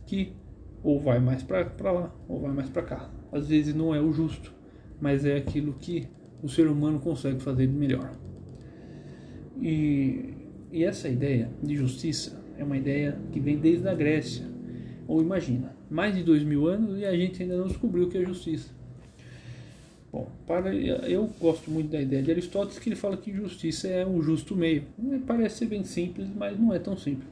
que 0.07 0.33
ou 0.81 1.00
vai 1.00 1.19
mais 1.19 1.43
para 1.43 1.91
lá, 1.91 2.12
ou 2.27 2.39
vai 2.39 2.51
mais 2.51 2.69
para 2.69 2.81
cá. 2.81 3.09
Às 3.31 3.50
vezes 3.50 3.75
não 3.75 3.93
é 3.93 4.01
o 4.01 4.12
justo, 4.12 4.51
mas 5.00 5.25
é 5.25 5.36
aquilo 5.36 5.74
que 5.74 6.07
o 6.41 6.50
ser 6.50 6.67
humano 6.67 7.00
consegue 7.00 7.41
fazer 7.41 7.67
de 7.67 7.74
melhor. 7.74 8.12
E, 9.62 10.34
e 10.72 10.84
essa 10.84 11.10
ideia 11.10 11.50
de 11.62 11.75
justiça 11.75 12.41
é 12.58 12.63
uma 12.63 12.77
ideia 12.77 13.19
que 13.31 13.39
vem 13.39 13.58
desde 13.58 13.88
a 13.88 13.93
Grécia. 13.93 14.46
Ou 15.08 15.22
imagina, 15.22 15.75
mais 15.89 16.15
de 16.15 16.24
dois 16.24 16.43
mil 16.43 16.67
anos 16.67 17.00
e 17.00 17.05
a 17.05 17.15
gente 17.15 17.41
ainda 17.41 17.58
não 17.58 17.67
descobriu 17.67 18.05
o 18.05 18.10
que 18.10 18.17
é 18.17 18.25
justiça. 18.25 18.69
Bom, 20.12 20.27
para, 20.48 20.74
eu 20.74 21.29
gosto 21.39 21.69
muito 21.69 21.91
da 21.91 22.01
ideia 22.01 22.24
de 22.24 22.31
Aristóteles 22.31 22.79
que 22.79 22.89
ele 22.89 22.96
fala 22.96 23.15
que 23.15 23.31
justiça 23.31 23.88
é 23.88 24.05
um 24.05 24.22
justo 24.22 24.55
meio. 24.55 24.84
Parece 25.27 25.60
ser 25.60 25.65
bem 25.67 25.84
simples, 25.84 26.27
mas 26.36 26.60
não 26.60 26.74
é 26.74 26.79
tão 26.79 26.98
simples. 26.98 27.29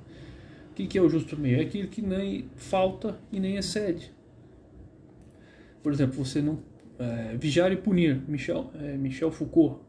O 0.72 0.74
que, 0.76 0.86
que 0.86 0.98
é 0.98 1.02
o 1.02 1.10
justo 1.10 1.36
meio? 1.36 1.58
É 1.58 1.62
aquilo 1.62 1.88
que 1.88 2.04
nem 2.04 2.46
falta 2.56 3.18
e 3.32 3.40
nem 3.40 3.58
excede. 3.58 4.12
Por 5.82 5.92
exemplo, 5.92 6.24
você 6.24 6.40
não 6.40 6.60
é, 7.00 7.38
vigiar 7.38 7.72
e 7.72 7.78
punir, 7.78 8.22
Michel, 8.28 8.72
é, 8.76 8.98
Michel 8.98 9.32
Foucault. 9.32 9.82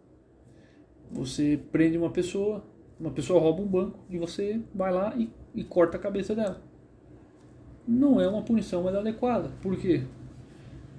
Você 1.10 1.58
prende 1.72 1.96
uma 1.96 2.10
pessoa, 2.10 2.64
uma 3.00 3.10
pessoa 3.10 3.40
rouba 3.40 3.62
um 3.62 3.66
banco 3.66 3.98
e 4.10 4.18
você 4.18 4.60
vai 4.74 4.92
lá 4.92 5.14
e, 5.16 5.30
e 5.54 5.64
corta 5.64 5.96
a 5.96 6.00
cabeça 6.00 6.34
dela. 6.34 6.62
Não 7.86 8.20
é 8.20 8.28
uma 8.28 8.42
punição 8.42 8.82
mais 8.82 8.94
adequada. 8.94 9.50
Por 9.62 9.76
quê? 9.76 10.02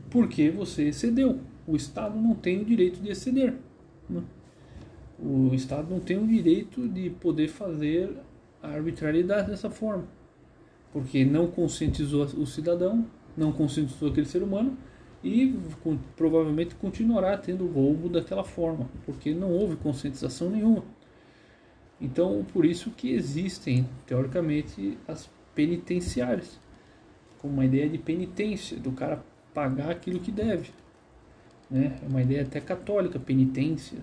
Porque 0.09 0.49
você 0.49 0.87
excedeu. 0.87 1.39
O 1.67 1.75
Estado 1.75 2.19
não 2.19 2.33
tem 2.33 2.59
o 2.61 2.65
direito 2.65 2.99
de 2.99 3.11
exceder. 3.11 3.53
Né? 4.09 4.23
O 5.19 5.53
Estado 5.53 5.87
não 5.91 5.99
tem 5.99 6.17
o 6.17 6.25
direito 6.25 6.87
de 6.87 7.11
poder 7.11 7.47
fazer 7.47 8.09
a 8.63 8.69
arbitrariedade 8.69 9.51
dessa 9.51 9.69
forma. 9.69 10.05
Porque 10.91 11.23
não 11.23 11.45
conscientizou 11.45 12.23
o 12.23 12.47
cidadão, 12.47 13.05
não 13.37 13.51
conscientizou 13.51 14.09
aquele 14.09 14.25
ser 14.25 14.41
humano 14.41 14.75
e 15.23 15.53
com, 15.83 15.97
provavelmente 16.15 16.75
continuará 16.75 17.37
tendo 17.37 17.67
roubo 17.67 18.07
daquela 18.09 18.43
forma, 18.43 18.89
porque 19.05 19.33
não 19.33 19.51
houve 19.51 19.75
conscientização 19.75 20.49
nenhuma. 20.49 20.83
Então, 21.99 22.45
por 22.53 22.65
isso 22.65 22.91
que 22.91 23.11
existem, 23.11 23.87
teoricamente, 24.05 24.97
as 25.07 25.29
penitenciárias, 25.53 26.59
com 27.39 27.49
uma 27.49 27.65
ideia 27.65 27.89
de 27.89 27.97
penitência, 27.97 28.77
do 28.77 28.91
cara 28.91 29.21
pagar 29.53 29.91
aquilo 29.91 30.19
que 30.19 30.31
deve. 30.31 30.71
Né? 31.69 31.99
É 32.01 32.07
uma 32.07 32.21
ideia 32.21 32.43
até 32.43 32.61
católica, 32.61 33.19
penitência. 33.19 33.99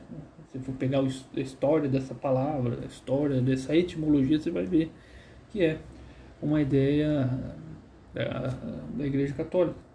Se 0.52 0.58
for 0.58 0.74
pegar 0.74 1.00
a 1.00 1.40
história 1.40 1.88
dessa 1.88 2.14
palavra, 2.14 2.80
a 2.82 2.86
história 2.86 3.40
dessa 3.40 3.74
etimologia, 3.74 4.38
você 4.38 4.50
vai 4.50 4.66
ver 4.66 4.90
que 5.50 5.64
é 5.64 5.78
uma 6.42 6.60
ideia 6.60 7.30
da, 8.12 8.58
da 8.94 9.06
Igreja 9.06 9.32
Católica 9.32 9.85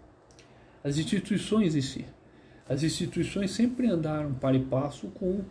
as 0.82 0.98
instituições 0.98 1.74
em 1.74 1.80
si. 1.80 2.04
As 2.68 2.82
instituições 2.82 3.50
sempre 3.50 3.88
andaram 3.88 4.34
para 4.34 4.56
e 4.56 4.64
passo 4.64 5.08
com 5.08 5.42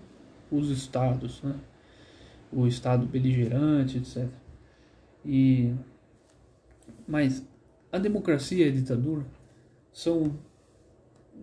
os 0.51 0.69
estados, 0.69 1.41
né? 1.41 1.55
o 2.51 2.67
estado 2.67 3.05
beligerante, 3.05 3.97
etc. 3.97 4.27
E 5.25 5.73
mas 7.07 7.45
a 7.91 7.97
democracia 7.97 8.65
e 8.65 8.69
a 8.69 8.71
ditadura 8.71 9.25
são 9.93 10.37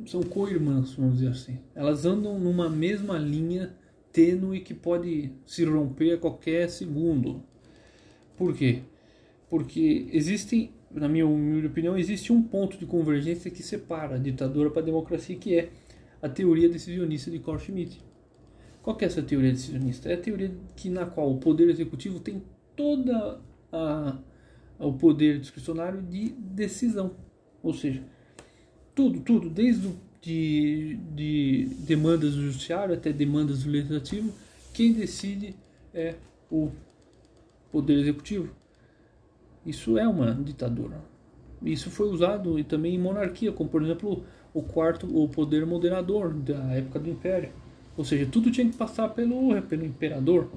são 0.06 0.22
co-irmãs, 0.22 0.94
vamos 0.94 1.14
dizer 1.14 1.28
assim. 1.28 1.58
Elas 1.74 2.04
andam 2.04 2.38
numa 2.38 2.68
mesma 2.68 3.18
linha 3.18 3.74
tênue 4.12 4.60
que 4.60 4.74
pode 4.74 5.32
se 5.44 5.64
romper 5.64 6.14
a 6.14 6.18
qualquer 6.18 6.68
segundo. 6.68 7.42
Por 8.36 8.54
quê? 8.54 8.82
Porque 9.50 10.08
existem 10.12 10.72
na 10.90 11.08
minha 11.08 11.26
opinião, 11.26 11.96
existe 11.96 12.32
um 12.32 12.42
ponto 12.42 12.78
de 12.78 12.86
convergência 12.86 13.50
que 13.50 13.62
separa 13.62 14.16
a 14.16 14.18
ditadura 14.18 14.70
para 14.70 14.82
a 14.82 14.84
democracia, 14.84 15.36
que 15.36 15.56
é 15.56 15.70
a 16.20 16.28
teoria 16.28 16.68
decisionista 16.68 17.30
de 17.30 17.38
Carl 17.38 17.58
Schmitt. 17.58 18.02
Qual 18.82 18.96
é 19.00 19.04
essa 19.04 19.22
teoria 19.22 19.52
decisionista? 19.52 20.08
É 20.08 20.14
a 20.14 20.20
teoria 20.20 20.50
que, 20.74 20.88
na 20.88 21.04
qual 21.04 21.30
o 21.30 21.38
poder 21.38 21.68
executivo 21.68 22.20
tem 22.20 22.42
toda 22.74 23.40
o 24.78 24.92
poder 24.92 25.38
discricionário 25.38 26.00
de 26.02 26.30
decisão, 26.30 27.16
ou 27.62 27.74
seja, 27.74 28.02
tudo, 28.94 29.20
tudo, 29.20 29.50
desde 29.50 29.92
de, 30.20 30.98
de 31.14 31.68
demandas 31.80 32.34
do 32.34 32.42
judiciário 32.42 32.94
até 32.94 33.12
demandas 33.12 33.64
do 33.64 33.70
legislativo, 33.70 34.32
quem 34.72 34.92
decide 34.92 35.54
é 35.92 36.14
o 36.50 36.70
poder 37.70 37.98
executivo. 37.98 38.54
Isso 39.68 39.98
é 39.98 40.08
uma 40.08 40.34
ditadura. 40.34 40.98
Isso 41.62 41.90
foi 41.90 42.08
usado 42.08 42.64
também 42.64 42.94
em 42.94 42.98
monarquia, 42.98 43.52
como 43.52 43.68
por 43.68 43.82
exemplo 43.82 44.24
o 44.54 44.62
quarto, 44.62 45.06
o 45.14 45.28
poder 45.28 45.66
moderador 45.66 46.32
da 46.32 46.72
época 46.72 46.98
do 46.98 47.10
Império. 47.10 47.52
Ou 47.94 48.02
seja, 48.02 48.24
tudo 48.24 48.50
tinha 48.50 48.66
que 48.66 48.74
passar 48.76 49.10
pelo, 49.10 49.60
pelo 49.62 49.84
imperador. 49.84 50.48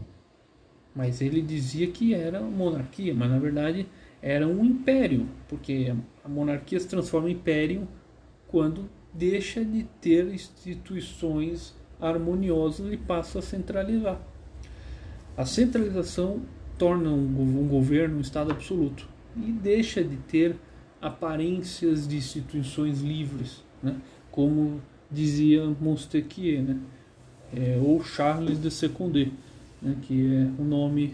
Mas 0.95 1.19
ele 1.19 1.41
dizia 1.41 1.87
que 1.87 2.13
era 2.13 2.39
monarquia, 2.39 3.13
mas 3.13 3.29
na 3.29 3.37
verdade 3.37 3.85
era 4.21 4.47
um 4.47 4.63
império, 4.63 5.27
porque 5.49 5.93
a 6.23 6.29
monarquia 6.29 6.79
se 6.79 6.87
transforma 6.87 7.29
em 7.29 7.33
império 7.33 7.85
quando 8.47 8.89
deixa 9.13 9.65
de 9.65 9.83
ter 9.99 10.33
instituições 10.33 11.75
harmoniosas 11.99 12.93
e 12.93 12.97
passa 12.97 13.39
a 13.39 13.41
centralizar. 13.41 14.21
A 15.35 15.45
centralização 15.45 16.41
torna 16.81 17.11
um, 17.11 17.61
um 17.61 17.67
governo 17.67 18.17
um 18.17 18.21
Estado 18.21 18.49
absoluto 18.49 19.07
e 19.37 19.51
deixa 19.51 20.03
de 20.03 20.15
ter 20.15 20.55
aparências 20.99 22.07
de 22.07 22.17
instituições 22.17 23.01
livres, 23.01 23.63
né? 23.83 23.97
como 24.31 24.81
dizia 25.11 25.63
Montesquieu, 25.79 26.63
né? 26.63 26.79
É, 27.53 27.79
ou 27.79 28.03
Charles 28.03 28.59
de 28.59 28.71
Secondé, 28.71 29.27
né? 29.79 29.95
que 30.01 30.33
é 30.33 30.59
o 30.59 30.65
nome 30.65 31.13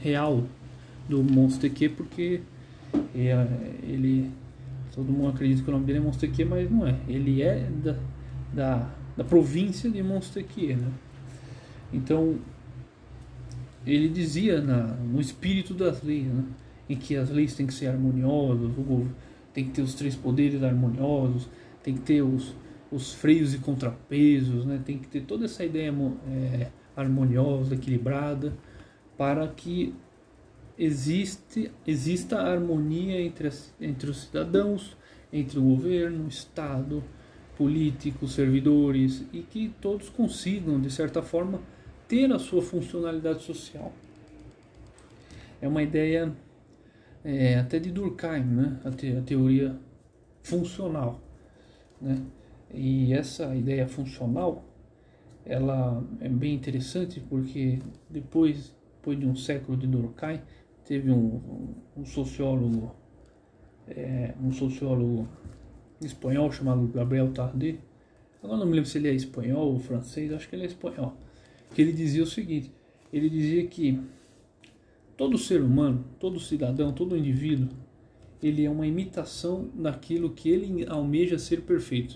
real 0.00 0.44
do 1.06 1.22
Montesquieu, 1.22 1.90
porque 1.94 2.40
é, 3.14 3.46
ele 3.82 4.30
todo 4.94 5.12
mundo 5.12 5.28
acredita 5.28 5.62
que 5.62 5.68
o 5.68 5.72
nome 5.72 5.84
dele 5.84 5.98
é 5.98 6.00
Montesquieu, 6.00 6.48
mas 6.48 6.70
não 6.70 6.86
é. 6.86 6.96
Ele 7.06 7.42
é 7.42 7.68
da, 7.84 7.96
da, 8.54 8.90
da 9.18 9.24
província 9.24 9.90
de 9.90 10.02
Montesquieu. 10.02 10.78
Né? 10.78 10.90
Então 11.92 12.38
ele 13.94 14.08
dizia 14.08 14.60
na, 14.60 14.86
no 14.86 15.20
espírito 15.20 15.74
das 15.74 16.02
leis, 16.02 16.26
né? 16.26 16.44
em 16.88 16.96
que 16.96 17.16
as 17.16 17.30
leis 17.30 17.54
têm 17.54 17.66
que 17.66 17.74
ser 17.74 17.86
harmoniosas, 17.86 18.70
tem 19.52 19.64
que 19.64 19.70
ter 19.70 19.82
os 19.82 19.94
três 19.94 20.14
poderes 20.14 20.62
harmoniosos, 20.62 21.48
tem 21.82 21.94
que 21.94 22.00
ter 22.00 22.22
os, 22.22 22.54
os 22.90 23.12
freios 23.12 23.54
e 23.54 23.58
contrapesos, 23.58 24.64
né? 24.64 24.80
tem 24.84 24.98
que 24.98 25.08
ter 25.08 25.22
toda 25.22 25.44
essa 25.44 25.64
ideia 25.64 25.92
é, 26.30 26.68
harmoniosa, 26.96 27.74
equilibrada, 27.74 28.52
para 29.16 29.46
que 29.48 29.94
existe, 30.78 31.70
exista 31.86 32.40
harmonia 32.40 33.20
entre, 33.20 33.48
as, 33.48 33.74
entre 33.80 34.10
os 34.10 34.22
cidadãos, 34.24 34.96
entre 35.32 35.58
o 35.58 35.62
governo, 35.62 36.24
o 36.24 36.28
Estado, 36.28 37.02
políticos, 37.56 38.34
servidores, 38.34 39.24
e 39.32 39.40
que 39.40 39.74
todos 39.80 40.08
consigam, 40.08 40.80
de 40.80 40.90
certa 40.90 41.20
forma, 41.20 41.60
ter 42.08 42.32
a 42.32 42.38
sua 42.38 42.62
funcionalidade 42.62 43.42
social. 43.42 43.92
É 45.60 45.68
uma 45.68 45.82
ideia 45.82 46.32
é, 47.24 47.58
até 47.58 47.78
de 47.78 47.92
Durkheim, 47.92 48.44
né? 48.44 48.80
a, 48.84 48.90
te, 48.90 49.14
a 49.14 49.20
teoria 49.20 49.78
funcional. 50.42 51.20
Né? 52.00 52.20
E 52.72 53.12
essa 53.12 53.54
ideia 53.54 53.86
funcional 53.86 54.64
ela 55.48 56.04
é 56.20 56.28
bem 56.28 56.54
interessante 56.54 57.20
porque 57.20 57.78
depois, 58.08 58.74
depois 58.96 59.18
de 59.18 59.26
um 59.26 59.34
século 59.34 59.78
de 59.78 59.86
Durkheim 59.86 60.40
teve 60.84 61.10
um, 61.10 61.74
um 61.96 62.04
sociólogo, 62.04 62.94
é, 63.88 64.34
um 64.42 64.52
sociólogo 64.52 65.26
espanhol 66.02 66.52
chamado 66.52 66.86
Gabriel 66.88 67.32
Tardy, 67.32 67.80
agora 68.42 68.58
não 68.58 68.66
me 68.66 68.74
lembro 68.74 68.88
se 68.88 68.98
ele 68.98 69.08
é 69.08 69.14
espanhol 69.14 69.72
ou 69.72 69.78
francês, 69.78 70.30
acho 70.32 70.48
que 70.48 70.54
ele 70.54 70.64
é 70.64 70.66
espanhol, 70.66 71.16
que 71.74 71.82
ele 71.82 71.92
dizia 71.92 72.22
o 72.22 72.26
seguinte, 72.26 72.72
ele 73.12 73.28
dizia 73.28 73.66
que 73.66 74.00
todo 75.16 75.36
ser 75.36 75.62
humano, 75.62 76.04
todo 76.18 76.38
cidadão, 76.38 76.92
todo 76.92 77.16
indivíduo, 77.16 77.68
ele 78.42 78.64
é 78.64 78.70
uma 78.70 78.86
imitação 78.86 79.68
daquilo 79.74 80.30
que 80.30 80.48
ele 80.48 80.86
almeja 80.88 81.38
ser 81.38 81.62
perfeito. 81.62 82.14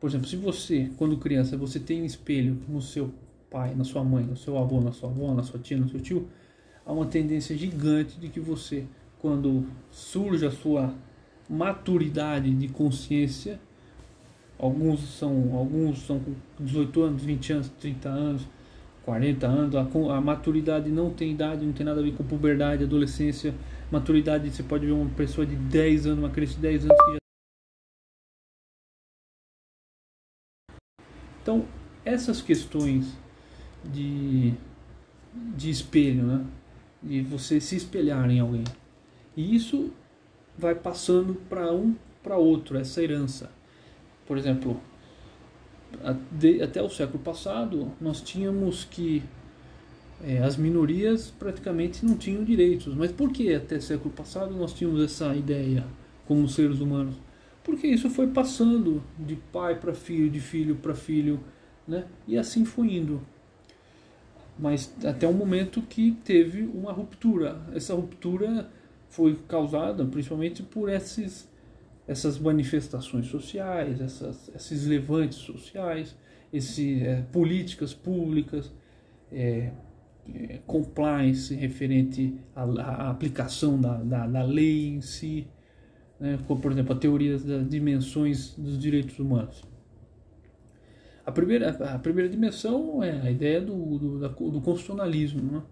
Por 0.00 0.10
exemplo, 0.10 0.26
se 0.26 0.36
você, 0.36 0.90
quando 0.96 1.16
criança, 1.16 1.56
você 1.56 1.78
tem 1.78 2.02
um 2.02 2.04
espelho 2.04 2.58
no 2.68 2.82
seu 2.82 3.12
pai, 3.48 3.74
na 3.74 3.84
sua 3.84 4.02
mãe, 4.02 4.24
no 4.24 4.36
seu 4.36 4.58
avô, 4.58 4.80
na 4.80 4.90
sua 4.90 5.08
avó, 5.08 5.32
na 5.32 5.44
sua 5.44 5.60
tia, 5.60 5.76
no 5.76 5.88
seu 5.88 6.00
tio, 6.00 6.28
há 6.84 6.92
uma 6.92 7.06
tendência 7.06 7.56
gigante 7.56 8.18
de 8.18 8.28
que 8.28 8.40
você, 8.40 8.84
quando 9.20 9.64
surge 9.90 10.44
a 10.44 10.50
sua 10.50 10.92
maturidade 11.48 12.50
de 12.50 12.66
consciência, 12.68 13.60
alguns 14.62 15.00
são, 15.18 15.56
alguns 15.56 16.06
são 16.06 16.20
com 16.20 16.34
18 16.60 17.02
anos, 17.02 17.24
20 17.24 17.52
anos, 17.52 17.68
30 17.80 18.08
anos, 18.08 18.48
40 19.04 19.46
anos, 19.48 19.74
a, 19.74 19.80
a 20.16 20.20
maturidade 20.20 20.88
não 20.88 21.12
tem 21.12 21.32
idade, 21.32 21.66
não 21.66 21.72
tem 21.72 21.84
nada 21.84 22.00
a 22.00 22.02
ver 22.02 22.14
com 22.14 22.22
puberdade, 22.22 22.84
adolescência, 22.84 23.52
maturidade, 23.90 24.48
você 24.48 24.62
pode 24.62 24.86
ver 24.86 24.92
uma 24.92 25.10
pessoa 25.10 25.44
de 25.44 25.56
10 25.56 26.06
anos, 26.06 26.18
uma 26.20 26.30
criança 26.30 26.54
de 26.54 26.60
10 26.60 26.84
anos 26.84 26.96
que 27.04 27.12
já 27.12 27.18
Então, 31.42 31.66
essas 32.04 32.40
questões 32.40 33.18
de, 33.84 34.54
de 35.56 35.70
espelho, 35.70 36.22
né? 36.22 36.46
de 37.02 37.20
você 37.20 37.60
se 37.60 37.74
espelhar 37.74 38.30
em 38.30 38.38
alguém. 38.38 38.62
E 39.36 39.56
isso 39.56 39.92
vai 40.56 40.76
passando 40.76 41.34
para 41.48 41.72
um 41.72 41.96
para 42.22 42.36
outro, 42.36 42.78
essa 42.78 43.02
herança. 43.02 43.50
Por 44.26 44.38
exemplo, 44.38 44.80
até 46.62 46.82
o 46.82 46.88
século 46.88 47.18
passado, 47.18 47.92
nós 48.00 48.20
tínhamos 48.20 48.84
que 48.84 49.22
é, 50.24 50.38
as 50.38 50.56
minorias 50.56 51.30
praticamente 51.30 52.04
não 52.04 52.16
tinham 52.16 52.44
direitos. 52.44 52.94
Mas 52.94 53.12
por 53.12 53.30
que 53.32 53.54
até 53.54 53.76
o 53.76 53.82
século 53.82 54.12
passado 54.14 54.54
nós 54.54 54.72
tínhamos 54.72 55.02
essa 55.02 55.34
ideia 55.34 55.84
como 56.26 56.48
seres 56.48 56.80
humanos? 56.80 57.14
Porque 57.64 57.86
isso 57.86 58.10
foi 58.10 58.26
passando 58.26 59.02
de 59.18 59.36
pai 59.36 59.78
para 59.78 59.94
filho, 59.94 60.28
de 60.28 60.40
filho 60.40 60.76
para 60.76 60.94
filho, 60.94 61.40
né? 61.86 62.04
e 62.26 62.36
assim 62.36 62.64
foi 62.64 62.94
indo 62.94 63.20
mas 64.58 64.94
até 65.04 65.26
o 65.26 65.32
momento 65.32 65.82
que 65.82 66.12
teve 66.24 66.62
uma 66.62 66.92
ruptura. 66.92 67.60
Essa 67.74 67.94
ruptura 67.94 68.68
foi 69.08 69.38
causada 69.48 70.04
principalmente 70.04 70.62
por 70.62 70.88
esses, 70.88 71.48
essas 72.12 72.38
manifestações 72.38 73.26
sociais, 73.26 74.00
essas, 74.00 74.50
esses 74.54 74.86
levantes 74.86 75.38
sociais, 75.38 76.14
esse, 76.52 77.02
é, 77.02 77.22
políticas 77.32 77.94
públicas, 77.94 78.70
é, 79.32 79.72
é, 80.32 80.58
compliance 80.66 81.54
referente 81.54 82.38
à, 82.54 82.62
à 82.62 83.10
aplicação 83.10 83.80
da, 83.80 83.94
da, 83.96 84.26
da, 84.26 84.42
lei 84.42 84.88
em 84.88 85.00
si, 85.00 85.48
né, 86.20 86.38
como, 86.46 86.60
por 86.60 86.70
exemplo, 86.70 86.94
a 86.94 86.98
teoria 86.98 87.38
das 87.38 87.68
dimensões 87.68 88.54
dos 88.56 88.78
direitos 88.78 89.18
humanos. 89.18 89.64
A 91.24 91.32
primeira, 91.32 91.70
a 91.70 91.98
primeira 91.98 92.28
dimensão 92.28 93.02
é 93.02 93.22
a 93.22 93.30
ideia 93.30 93.60
do, 93.60 93.98
do, 93.98 94.28
do 94.28 94.60
constitucionalismo, 94.60 95.40
né? 95.50 95.62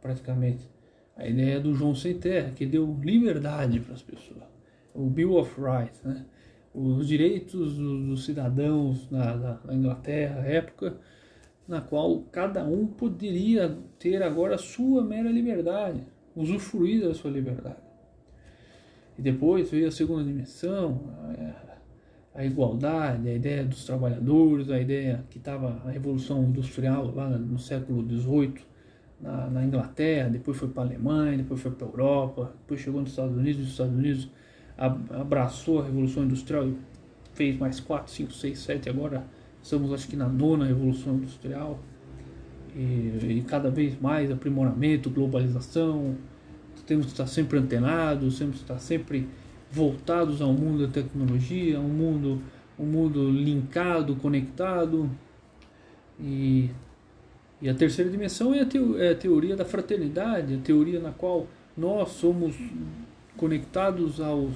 praticamente. 0.00 0.68
A 1.16 1.28
ideia 1.28 1.60
do 1.60 1.74
João 1.74 1.94
Sem 1.94 2.18
Terra, 2.18 2.50
que 2.52 2.64
deu 2.64 2.98
liberdade 3.02 3.80
para 3.80 3.94
as 3.94 4.02
pessoas. 4.02 4.52
O 4.94 5.08
Bill 5.08 5.36
of 5.36 5.60
Rights, 5.60 6.02
né? 6.02 6.24
os 6.74 7.06
direitos 7.06 7.76
dos, 7.76 8.24
cidadãos 8.24 9.10
na, 9.10 9.58
na, 9.64 9.74
Inglaterra, 9.74 10.40
época 10.46 10.96
na 11.68 11.80
qual 11.80 12.20
cada 12.32 12.64
um 12.64 12.86
poderia 12.86 13.78
ter 13.98 14.22
agora 14.22 14.56
a 14.56 14.58
sua 14.58 15.02
mera 15.04 15.30
liberdade, 15.30 16.02
usufruir 16.34 17.02
da 17.02 17.14
sua 17.14 17.30
liberdade. 17.30 17.76
E 19.18 19.22
depois 19.22 19.70
veio 19.70 19.88
a 19.88 19.90
segunda 19.90 20.24
dimensão, 20.24 21.00
a 22.34 22.44
igualdade, 22.44 23.28
a 23.28 23.34
ideia 23.34 23.64
dos 23.64 23.84
trabalhadores, 23.84 24.70
a 24.70 24.80
ideia 24.80 25.24
que 25.28 25.38
estava 25.38 25.82
a 25.84 25.90
revolução 25.90 26.42
industrial 26.44 27.14
lá 27.14 27.28
no 27.28 27.58
século 27.58 28.02
XVIII 28.08 28.54
na, 29.20 29.50
na 29.50 29.64
Inglaterra, 29.64 30.30
depois 30.30 30.56
foi 30.56 30.68
para 30.68 30.82
a 30.82 30.86
Alemanha, 30.86 31.36
depois 31.36 31.60
foi 31.60 31.70
para 31.70 31.86
a 31.86 31.90
Europa, 31.90 32.54
depois 32.62 32.80
chegou 32.80 33.00
nos 33.00 33.10
Estados 33.10 33.36
Unidos, 33.36 33.60
e 33.60 33.62
os 33.64 33.70
Estados 33.70 33.94
Unidos 33.94 34.30
abraçou 34.76 35.80
a 35.80 35.84
revolução 35.84 36.24
industrial 36.24 36.66
e 36.66 36.76
fez 37.34 37.58
mais 37.58 37.80
4, 37.80 38.12
5, 38.12 38.32
6, 38.32 38.58
7, 38.58 38.88
agora. 38.88 39.24
Estamos 39.62 39.92
acho 39.92 40.08
que 40.08 40.16
na 40.16 40.28
nona 40.28 40.64
revolução 40.64 41.14
industrial. 41.14 41.78
E, 42.74 43.38
e 43.38 43.44
cada 43.46 43.70
vez 43.70 44.00
mais 44.00 44.30
aprimoramento, 44.30 45.10
globalização, 45.10 46.16
temos 46.86 47.06
que 47.06 47.12
estar 47.12 47.26
sempre 47.26 47.58
antenados, 47.58 48.38
temos 48.38 48.56
que 48.56 48.62
estar 48.62 48.78
sempre 48.78 49.28
voltados 49.70 50.42
ao 50.42 50.52
mundo 50.52 50.86
da 50.86 50.92
tecnologia, 50.92 51.80
um 51.80 51.88
mundo, 51.88 52.42
um 52.78 52.84
mundo 52.84 53.30
linkado, 53.30 54.16
conectado. 54.16 55.08
E, 56.18 56.70
e 57.60 57.68
a 57.68 57.74
terceira 57.74 58.10
dimensão 58.10 58.52
é 58.52 58.60
a, 58.60 58.66
teo, 58.66 58.98
é 59.00 59.10
a 59.10 59.14
teoria 59.14 59.56
da 59.56 59.64
fraternidade, 59.64 60.54
a 60.54 60.58
teoria 60.58 61.00
na 61.00 61.10
qual 61.10 61.46
nós 61.76 62.10
somos 62.10 62.54
conectados 63.36 64.20
aos, 64.20 64.52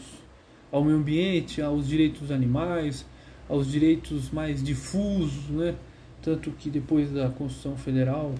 ao 0.70 0.84
meio 0.84 0.96
ambiente, 0.96 1.60
aos 1.62 1.88
direitos 1.88 2.30
animais, 2.30 3.06
aos 3.48 3.70
direitos 3.70 4.30
mais 4.30 4.62
difusos, 4.62 5.48
né? 5.50 5.74
Tanto 6.22 6.50
que 6.50 6.68
depois 6.70 7.12
da 7.12 7.28
Constituição 7.28 7.76
Federal 7.76 8.34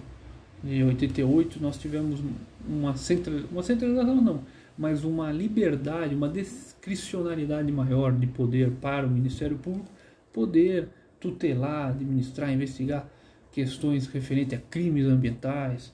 de 0.63 0.83
88 0.83 1.61
nós 1.61 1.77
tivemos 1.77 2.21
uma, 2.67 2.95
central, 2.95 3.35
uma 3.51 3.63
centralização, 3.63 4.21
não, 4.21 4.41
mas 4.77 5.03
uma 5.03 5.31
liberdade, 5.31 6.13
uma 6.13 6.27
discricionalidade 6.27 7.71
maior 7.71 8.11
de 8.11 8.27
poder 8.27 8.71
para 8.81 9.07
o 9.07 9.09
Ministério 9.09 9.57
Público 9.57 9.89
poder 10.33 10.89
tutelar, 11.19 11.89
administrar, 11.89 12.51
investigar 12.51 13.09
questões 13.51 14.05
referentes 14.07 14.57
a 14.57 14.61
crimes 14.61 15.05
ambientais, 15.07 15.93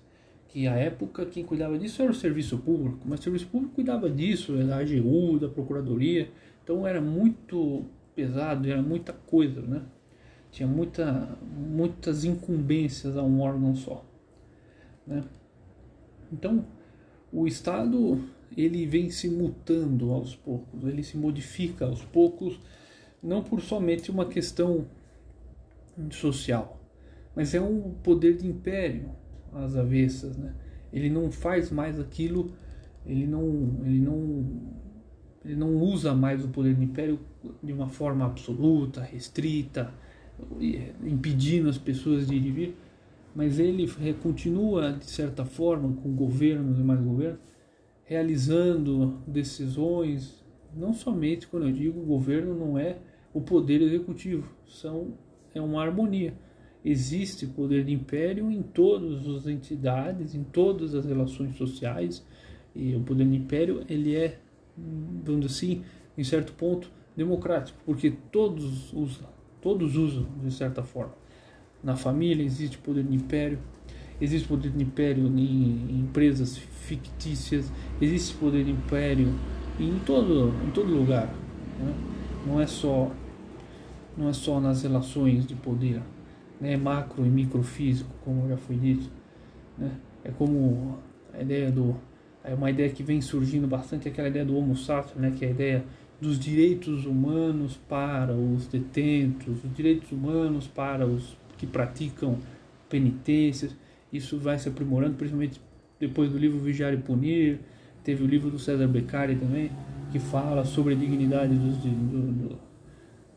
que 0.54 0.68
à 0.68 0.76
época 0.76 1.26
quem 1.26 1.44
cuidava 1.44 1.80
disso 1.80 2.00
era 2.04 2.12
o 2.12 2.14
serviço 2.14 2.60
público, 2.60 3.00
mas 3.08 3.20
o 3.20 3.24
serviço 3.24 3.48
público 3.48 3.74
cuidava 3.74 4.08
disso, 4.08 4.56
da 4.56 4.78
AGU, 4.78 5.40
da 5.40 5.50
Procuradoria, 5.50 6.30
então 6.64 6.86
era 6.86 7.02
muito 7.02 7.86
pesado, 8.14 8.70
era 8.70 8.80
muita 8.80 9.12
coisa, 9.14 9.62
né? 9.62 9.82
Tinha 10.52 10.68
muita, 10.68 11.36
muitas 11.42 12.24
incumbências 12.24 13.18
a 13.18 13.24
um 13.24 13.42
órgão 13.42 13.76
só. 13.76 14.06
Né? 15.08 15.24
Então, 16.32 16.64
o 17.32 17.48
Estado 17.48 18.24
ele 18.56 18.86
vem 18.86 19.10
se 19.10 19.28
mutando 19.28 20.12
aos 20.12 20.36
poucos, 20.36 20.84
ele 20.84 21.02
se 21.02 21.18
modifica 21.18 21.86
aos 21.86 22.06
poucos, 22.06 22.60
não 23.24 23.42
por 23.42 23.60
somente 23.60 24.12
uma 24.12 24.28
questão 24.28 24.86
social, 26.12 26.80
mas 27.36 27.56
é 27.56 27.62
um 27.62 27.90
poder 28.04 28.38
de 28.38 28.46
império 28.46 29.23
às 29.56 29.76
avessas, 29.76 30.38
né? 30.38 30.54
Ele 30.92 31.10
não 31.10 31.32
faz 31.32 31.72
mais 31.72 32.00
aquilo, 32.00 32.52
ele 33.06 33.26
não, 33.26 33.80
ele 33.84 34.00
não, 34.00 34.46
ele 35.44 35.56
não 35.56 35.76
usa 35.78 36.14
mais 36.14 36.44
o 36.44 36.50
poder 36.50 36.76
de 36.76 36.84
império 36.84 37.20
de 37.62 37.74
uma 37.74 37.88
forma 37.88 38.26
absoluta, 38.26 39.02
restrita, 39.02 39.92
impedindo 41.04 41.70
as 41.70 41.78
pessoas 41.78 42.28
de 42.28 42.36
ir 42.36 42.46
e 42.46 42.52
vir, 42.52 42.78
mas 43.36 43.60
ele 43.60 43.88
continua 44.22 44.94
de 44.94 45.06
certa 45.06 45.44
forma 45.44 45.94
com 46.02 46.16
governos 46.16 46.80
e 46.80 46.84
mais 46.84 47.02
governos 47.02 47.40
realizando 48.04 49.18
decisões, 49.26 50.44
não 50.76 50.94
somente 50.94 51.48
quando 51.48 51.68
eu 51.68 51.72
digo 51.72 52.02
governo 52.02 52.54
não 52.54 52.78
é 52.78 52.98
o 53.34 53.42
poder 53.42 53.82
executivo, 53.82 54.48
são 54.68 55.18
é 55.54 55.62
uma 55.62 55.82
harmonia. 55.82 56.34
Existe 56.84 57.48
poder 57.48 57.86
de 57.86 57.94
império 57.94 58.52
em 58.52 58.62
todas 58.62 59.28
as 59.28 59.48
entidades, 59.48 60.36
em 60.36 60.44
todas 60.44 60.94
as 60.94 61.06
relações 61.06 61.56
sociais, 61.56 62.26
e 62.76 62.96
o 62.96 63.02
poder 63.02 63.28
de 63.28 63.36
império 63.36 63.84
ele 63.88 64.16
é, 64.16 64.40
vamos 65.24 65.46
assim, 65.46 65.84
em 66.18 66.24
certo 66.24 66.54
ponto 66.54 66.92
democrático, 67.16 67.78
porque 67.86 68.12
todos 68.32 68.92
usam, 68.92 69.28
todos 69.62 69.96
usam 69.96 70.28
de 70.44 70.52
certa 70.52 70.84
forma. 70.84 71.14
Na 71.84 71.96
família 71.96 72.44
existe 72.44 72.78
poder 72.78 73.04
de 73.04 73.16
império, 73.16 73.60
existe 74.20 74.48
poder 74.48 74.72
de 74.72 74.84
império 74.84 75.28
em 75.28 76.00
empresas 76.00 76.58
fictícias, 76.58 77.72
existe 78.02 78.36
poder 78.36 78.66
de 78.66 78.72
império 78.72 79.34
em 79.80 80.00
todo, 80.00 80.54
em 80.66 80.72
todo 80.72 80.94
lugar. 80.94 81.28
Né? 81.80 81.94
Não 82.46 82.60
é 82.60 82.68
só 82.68 83.12
não 84.16 84.30
é 84.30 84.34
só 84.34 84.60
nas 84.60 84.84
relações 84.84 85.46
de 85.46 85.56
poder, 85.56 86.02
né? 86.64 86.78
macro 86.78 87.26
e 87.26 87.30
microfísico, 87.30 88.10
como 88.24 88.48
já 88.48 88.56
foi 88.56 88.78
dito. 88.78 89.12
Né? 89.78 89.92
É 90.24 90.32
como 90.32 90.98
a 91.34 91.42
ideia 91.42 91.70
do, 91.70 91.96
É 92.44 92.54
uma 92.54 92.70
ideia 92.70 92.90
que 92.90 93.04
vem 93.04 93.22
surgindo 93.22 93.68
bastante, 93.68 94.08
aquela 94.08 94.30
ideia 94.30 94.46
do 94.46 94.56
Homo 94.56 94.76
sapiens, 94.76 95.18
né, 95.18 95.34
que 95.38 95.46
é 95.46 95.50
a 95.50 95.52
ideia 95.52 95.86
dos 96.22 96.40
direitos 96.40 97.06
humanos 97.06 97.78
para 97.90 98.34
os 98.34 98.68
detentos, 98.68 99.64
os 99.64 99.74
direitos 99.74 100.12
humanos 100.12 100.68
para 100.68 101.06
os 101.06 101.38
que 101.58 101.68
praticam 101.68 102.38
penitências. 102.90 103.76
Isso 104.12 104.38
vai 104.38 104.58
se 104.58 104.70
aprimorando, 104.70 105.16
principalmente 105.16 105.60
depois 106.00 106.32
do 106.32 106.38
livro 106.38 106.60
Vigiar 106.60 106.94
e 106.94 106.98
Punir. 106.98 107.60
Teve 108.04 108.24
o 108.24 108.28
livro 108.28 108.50
do 108.50 108.60
César 108.60 108.88
Beccari 108.88 109.36
também, 109.36 109.72
que 110.12 110.20
fala 110.20 110.64
sobre 110.66 110.94
a 110.94 110.98
dignidade 110.98 111.56
dos, 111.56 111.78
do, 111.78 112.32
do, 112.32 112.60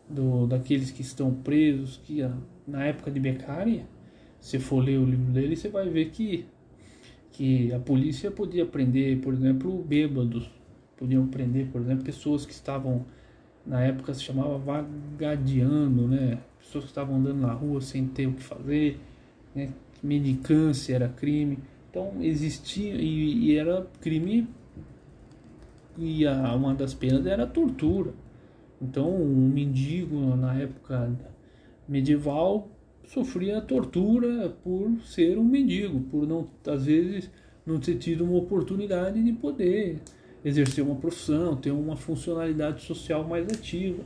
do, 0.09 0.47
daqueles 0.47 0.91
que 0.91 1.03
estão 1.03 1.33
presos, 1.33 2.01
que 2.05 2.23
na 2.67 2.85
época 2.85 3.11
de 3.11 3.21
Beccari, 3.21 3.85
se 4.41 4.59
for 4.59 4.83
ler 4.83 4.99
o 4.99 5.05
livro 5.05 5.33
dele, 5.33 5.57
você 5.57 5.69
vai 5.69 5.89
ver 5.89 6.11
que, 6.11 6.47
que 7.33 7.73
a 7.73 7.79
polícia 7.79 8.31
podia 8.31 8.67
prender, 8.67 9.21
por 9.21 9.33
exemplo, 9.33 9.83
bêbados, 9.83 10.51
podiam 10.97 11.27
prender, 11.27 11.67
por 11.67 11.81
exemplo, 11.81 12.05
pessoas 12.05 12.45
que 12.45 12.53
estavam, 12.53 13.05
na 13.65 13.83
época 13.83 14.15
se 14.15 14.23
chamava 14.23 14.59
vagadeando, 14.59 16.09
né? 16.09 16.39
pessoas 16.59 16.85
que 16.85 16.91
estavam 16.91 17.17
andando 17.17 17.41
na 17.41 17.53
rua 17.53 17.81
sem 17.81 18.07
ter 18.07 18.27
o 18.27 18.33
que 18.33 18.43
fazer, 18.43 18.99
né? 19.55 19.71
mendicância 20.03 20.95
era 20.95 21.09
crime. 21.09 21.59
Então 21.91 22.13
existia, 22.21 22.95
e, 22.95 23.47
e 23.47 23.57
era 23.57 23.87
crime, 24.01 24.49
e 25.97 26.27
a, 26.27 26.55
uma 26.55 26.75
das 26.75 26.95
penas 26.95 27.27
era 27.27 27.47
tortura. 27.47 28.13
Então 28.81 29.11
um 29.11 29.49
mendigo 29.49 30.37
na 30.37 30.55
época 30.55 31.11
medieval 31.89 32.69
sofria 33.05 33.61
tortura 33.61 34.51
por 34.63 35.01
ser 35.05 35.39
um 35.39 35.45
mendigo, 35.45 36.01
por 36.01 36.27
não, 36.27 36.49
às 36.67 36.87
vezes, 36.87 37.31
não 37.65 37.79
ter 37.79 37.97
tido 37.97 38.25
uma 38.25 38.39
oportunidade 38.39 39.23
de 39.23 39.33
poder 39.33 40.01
exercer 40.45 40.85
uma 40.85 40.97
profissão, 40.97 41.57
ter 41.57 41.71
uma 41.71 41.97
funcionalidade 41.97 42.83
social 42.83 43.27
mais 43.27 43.47
ativa. 43.49 44.03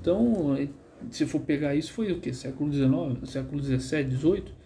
Então, 0.00 0.56
se 1.10 1.26
for 1.26 1.40
pegar 1.40 1.74
isso, 1.74 1.92
foi 1.92 2.12
o 2.12 2.20
que? 2.20 2.32
Século 2.32 2.72
XIX, 2.72 3.30
século 3.30 3.62
XVII, 3.62 4.10
XVIII? 4.10 4.60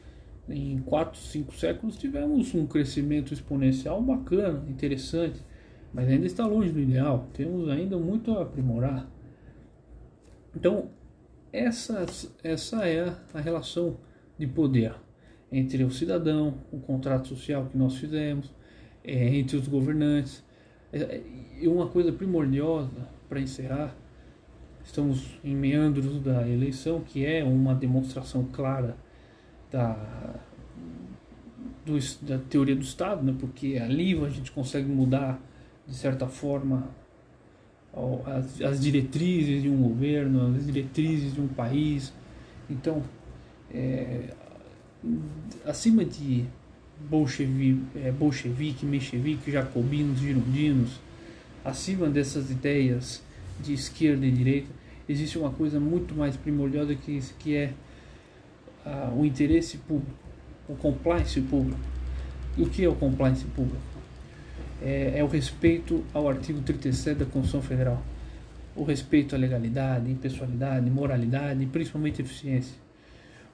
Em 0.49 0.79
quatro, 0.81 1.19
cinco 1.19 1.55
séculos 1.55 1.97
tivemos 1.97 2.55
um 2.55 2.67
crescimento 2.67 3.33
exponencial 3.33 4.03
bacana, 4.03 4.63
interessante, 4.69 5.41
mas 5.93 6.09
ainda 6.09 6.27
está 6.27 6.47
longe 6.47 6.71
do 6.71 6.81
ideal. 6.81 7.29
Temos 7.33 7.69
ainda 7.69 7.97
muito 7.97 8.33
a 8.33 8.43
aprimorar. 8.43 9.09
Então, 10.55 10.89
essa, 11.55 12.05
essa 12.43 12.89
é 12.89 13.15
a 13.33 13.41
relação 13.41 13.97
de 14.37 14.47
poder 14.47 14.95
entre 15.53 15.85
o 15.85 15.91
cidadão, 15.91 16.55
o 16.73 16.81
contrato 16.81 17.29
social 17.29 17.67
que 17.67 17.79
nós 17.79 17.97
fizemos, 17.97 18.53
é, 19.05 19.37
entre 19.37 19.57
os 19.57 19.69
governantes. 19.69 20.43
É, 20.93 21.23
e 21.61 21.69
uma 21.69 21.87
coisa 21.87 22.13
primordial 22.13 22.91
para 23.29 23.41
encerrar, 23.41 23.95
estamos 24.85 25.39
em 25.45 25.55
meandros 25.55 26.21
da 26.21 26.47
eleição, 26.49 27.01
que 27.01 27.25
é 27.25 27.45
uma 27.45 27.73
demonstração 27.73 28.45
clara 28.53 28.97
da, 29.71 29.97
do, 31.87 31.97
da 32.23 32.39
teoria 32.39 32.75
do 32.75 32.83
Estado, 32.83 33.23
né? 33.23 33.35
porque 33.39 33.79
ali 33.81 34.19
a 34.25 34.29
gente 34.29 34.51
consegue 34.51 34.89
mudar, 34.89 35.41
de 35.87 35.95
certa 35.95 36.27
forma, 36.27 36.89
as, 38.27 38.61
as 38.61 38.81
diretrizes 38.81 39.63
de 39.63 39.69
um 39.69 39.77
governo, 39.77 40.57
as 40.57 40.67
diretrizes 40.67 41.35
de 41.35 41.41
um 41.41 41.49
país. 41.49 42.13
Então, 42.69 43.03
é, 43.73 44.35
acima 45.65 46.05
de 46.05 46.45
bolchevique, 47.09 47.83
é, 47.97 48.11
bolchevique, 48.11 48.87
menchevique, 48.87 49.51
jacobinos, 49.51 50.19
girondinos, 50.19 51.01
acima 51.65 52.09
dessas 52.09 52.51
ideias 52.51 53.23
de 53.61 53.73
esquerda 53.73 54.27
e 54.27 54.31
direita, 54.31 54.71
existe 55.09 55.39
uma 55.39 55.51
coisa 55.51 55.79
muito 55.79 56.15
mais 56.15 56.37
primordial 56.37 56.87
que 56.87 57.13
isso, 57.13 57.35
que 57.39 57.55
é 57.55 57.73
o 59.17 59.25
interesse 59.25 59.79
público, 59.79 60.13
o 60.69 60.75
compliance 60.75 61.41
público. 61.41 61.81
E 62.57 62.63
o 62.63 62.69
que 62.69 62.85
é 62.85 62.89
o 62.89 62.95
compliance 62.95 63.45
público? 63.47 63.94
É, 64.83 65.19
é 65.19 65.25
o 65.25 65.27
respeito 65.27 66.05
ao 66.13 66.29
artigo 66.29 66.61
37 66.61 67.19
da 67.19 67.25
Constituição 67.25 67.63
Federal. 67.63 68.03
O 68.77 68.83
respeito 68.83 69.35
à 69.35 69.39
legalidade, 69.39 70.11
impessoalidade, 70.11 70.91
moralidade 70.91 71.63
e 71.63 71.67
principalmente 71.67 72.21
eficiência. 72.21 72.77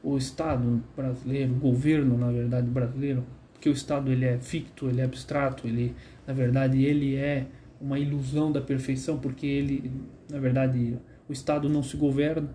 O 0.03 0.17
Estado 0.17 0.83
brasileiro, 0.97 1.53
o 1.53 1.57
governo, 1.57 2.17
na 2.17 2.31
verdade, 2.31 2.67
brasileiro, 2.69 3.25
porque 3.53 3.69
o 3.69 3.73
Estado 3.73 4.11
ele 4.11 4.25
é 4.25 4.39
ficto, 4.39 4.89
ele 4.89 5.03
é 5.03 5.05
abstrato, 5.05 5.67
ele, 5.67 5.95
na 6.27 6.33
verdade, 6.33 6.83
ele 6.83 7.17
é 7.17 7.47
uma 7.81 7.99
ilusão 7.99 8.51
da 8.51 8.61
perfeição, 8.61 9.19
porque 9.19 9.47
ele, 9.47 9.93
na 10.31 10.39
verdade, 10.39 10.99
o 11.29 11.33
Estado 11.33 11.69
não 11.69 11.83
se 11.83 11.97
governa, 11.97 12.49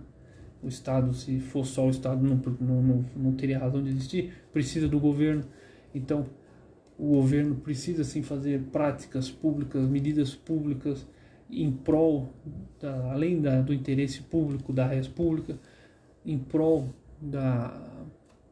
o 0.64 0.68
Estado, 0.68 1.14
se 1.14 1.40
for 1.40 1.64
só 1.64 1.86
o 1.86 1.92
Estado, 1.92 2.24
não, 2.24 2.42
não, 2.60 2.82
não, 2.82 3.06
não 3.16 3.32
teria 3.34 3.60
razão 3.60 3.84
de 3.84 3.90
existir, 3.90 4.34
precisa 4.52 4.88
do 4.88 5.00
governo. 5.00 5.44
Então, 5.94 6.26
o 6.98 7.08
governo 7.08 7.56
precisa 7.56 8.04
sim 8.04 8.22
fazer 8.22 8.62
práticas 8.72 9.30
públicas, 9.30 9.88
medidas 9.90 10.34
públicas 10.34 11.06
em 11.50 11.72
prol, 11.72 12.34
da, 12.80 13.12
além 13.12 13.42
da, 13.42 13.62
do 13.62 13.74
interesse 13.74 14.22
público 14.22 14.74
da 14.74 14.88
res 14.88 15.08
pública, 15.08 15.60
em 16.26 16.38
prol 16.38 16.90
da, 17.22 18.06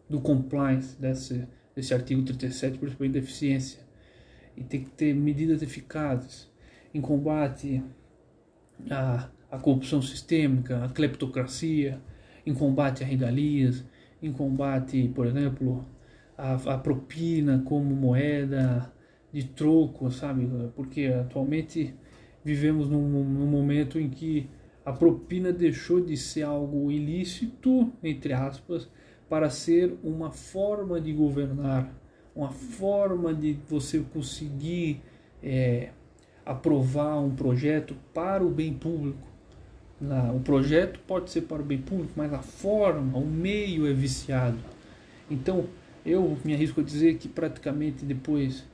do 0.10 0.20
compliance 0.22 1.00
desse, 1.00 1.48
desse 1.76 1.94
artigo 1.94 2.22
37, 2.24 2.78
principalmente 2.78 3.14
da 3.14 3.20
eficiência. 3.20 3.80
E 4.56 4.64
tem 4.64 4.84
que 4.84 4.92
ter 4.92 5.14
medidas 5.16 5.62
eficazes 5.62 6.52
em 6.94 7.02
combate 7.02 7.84
à, 8.90 9.30
à 9.50 9.58
corrupção 9.58 10.02
sistêmica, 10.02 10.84
à 10.84 10.90
cleptocracia, 10.90 12.00
em 12.46 12.54
combate 12.54 13.04
a 13.04 13.08
regalias, 13.08 13.84
em 14.22 14.32
combate, 14.32 15.12
por 15.16 15.26
exemplo, 15.26 15.86
a, 16.38 16.54
a 16.54 16.78
propina 16.78 17.62
como 17.66 17.96
moeda 17.96 18.92
de 19.32 19.44
troco, 19.44 20.12
sabe? 20.12 20.48
Porque 20.76 21.06
atualmente 21.06 21.96
vivemos 22.44 22.90
num, 22.90 23.08
num 23.08 23.48
momento 23.48 24.00
em 24.00 24.10
que 24.10 24.50
a 24.86 24.92
propina 24.92 25.52
deixou 25.52 26.02
de 26.02 26.18
ser 26.18 26.44
algo 26.44 26.92
ilícito, 26.92 27.92
entre 28.04 28.34
aspas, 28.34 28.90
para 29.30 29.50
ser 29.50 29.98
uma 30.04 30.30
forma 30.30 31.00
de 31.00 31.14
governar, 31.14 31.90
uma 32.36 32.52
forma 32.52 33.34
de 33.34 33.58
você 33.68 34.00
conseguir 34.14 35.02
é, 35.42 35.90
aprovar 36.46 37.20
um 37.20 37.34
projeto 37.34 37.96
para 38.14 38.44
o 38.44 38.50
bem 38.50 38.74
público. 38.74 39.32
O 40.36 40.40
projeto 40.42 41.00
pode 41.08 41.32
ser 41.32 41.44
para 41.44 41.62
o 41.62 41.66
bem 41.66 41.78
público, 41.78 42.12
mas 42.16 42.34
a 42.34 42.42
forma, 42.42 43.18
o 43.18 43.26
meio 43.26 43.88
é 43.88 43.94
viciado. 43.94 44.58
Então, 45.32 45.66
eu 46.06 46.38
me 46.44 46.54
arrisco 46.54 46.82
a 46.82 46.84
dizer 46.84 47.18
que 47.18 47.28
praticamente 47.28 48.04
depois, 48.06 48.66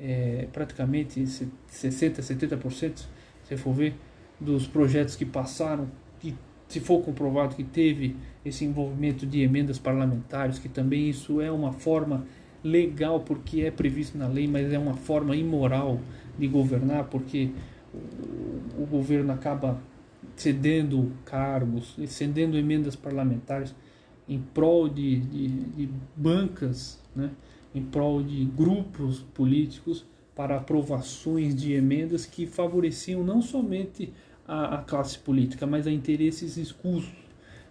é, 0.00 0.48
praticamente 0.52 1.20
60%, 1.20 1.50
70%, 1.70 3.04
se 3.44 3.56
for 3.56 3.72
ver, 3.72 3.94
dos 4.40 4.66
projetos 4.66 5.14
que 5.14 5.24
passaram, 5.24 5.88
que 6.18 6.34
se 6.68 6.80
for 6.80 7.02
comprovado 7.02 7.54
que 7.54 7.64
teve 7.64 8.16
esse 8.44 8.64
envolvimento 8.64 9.26
de 9.26 9.42
emendas 9.42 9.78
parlamentares, 9.78 10.58
que 10.58 10.68
também 10.68 11.08
isso 11.08 11.40
é 11.40 11.50
uma 11.50 11.72
forma 11.72 12.26
legal 12.64 13.20
porque 13.20 13.62
é 13.62 13.70
previsto 13.70 14.16
na 14.16 14.26
lei, 14.26 14.46
mas 14.46 14.72
é 14.72 14.78
uma 14.78 14.94
forma 14.94 15.36
imoral 15.36 16.00
de 16.38 16.48
governar 16.48 17.04
porque 17.04 17.50
o, 17.92 18.82
o 18.82 18.86
governo 18.86 19.32
acaba 19.32 19.80
cedendo 20.34 21.12
cargos, 21.24 21.96
cedendo 22.06 22.56
emendas 22.56 22.96
parlamentares 22.96 23.74
em 24.28 24.40
prol 24.40 24.88
de, 24.88 25.20
de, 25.20 25.48
de 25.48 25.88
bancas, 26.16 27.00
né, 27.14 27.30
em 27.74 27.82
prol 27.82 28.22
de 28.22 28.44
grupos 28.44 29.20
políticos 29.20 30.06
para 30.34 30.56
aprovações 30.56 31.54
de 31.54 31.72
emendas 31.72 32.24
que 32.24 32.46
favoreciam 32.46 33.22
não 33.22 33.42
somente 33.42 34.12
a, 34.46 34.76
a 34.76 34.78
classe 34.78 35.18
política, 35.18 35.66
mas 35.66 35.86
a 35.86 35.90
interesses 35.90 36.56
escusos. 36.56 37.12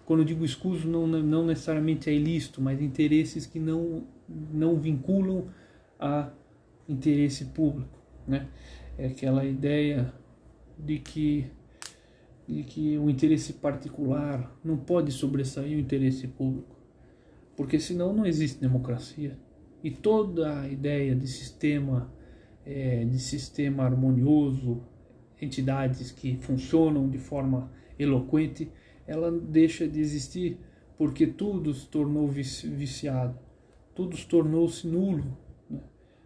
Quando 0.06 0.22
eu 0.22 0.26
digo 0.26 0.44
escuso, 0.44 0.88
não, 0.88 1.08
não 1.08 1.46
necessariamente 1.46 2.10
é 2.10 2.14
ilícito, 2.14 2.62
mas 2.62 2.82
interesses 2.82 3.46
que 3.46 3.60
não, 3.60 4.04
não 4.28 4.76
vinculam 4.80 5.46
a 6.00 6.30
interesse 6.88 7.46
público. 7.46 7.98
Né? 8.28 8.48
É 8.98 9.08
aquela 9.08 9.46
ideia 9.46 10.14
de 10.78 11.00
que 11.00 11.48
de 12.48 12.64
que 12.64 12.98
o 12.98 13.10
interesse 13.10 13.54
particular 13.54 14.56
não 14.64 14.78
pode 14.78 15.12
sobressair 15.12 15.78
o 15.78 15.80
interesse 15.80 16.28
público, 16.28 16.76
porque 17.56 17.80
senão 17.80 18.14
não 18.14 18.26
existe 18.26 18.60
democracia. 18.60 19.38
E 19.84 19.90
toda 19.90 20.62
a 20.62 20.68
ideia 20.68 21.16
de 21.16 21.28
sistema, 21.28 22.12
é, 22.66 23.04
de 23.06 23.20
sistema 23.20 23.84
harmonioso, 23.84 24.82
entidades 25.42 26.12
que 26.12 26.38
funcionam 26.38 27.10
de 27.10 27.18
forma 27.18 27.72
eloquente, 27.98 28.72
ela 29.08 29.32
deixa 29.32 29.88
de 29.88 30.00
existir 30.00 30.60
porque 30.98 31.26
tudo 31.26 31.74
se 31.74 31.88
tornou 31.88 32.28
viciado, 32.28 33.38
tudo 33.96 34.16
se 34.16 34.28
tornou-se 34.28 34.88
nulo. 34.88 35.38
Né? 35.70 35.80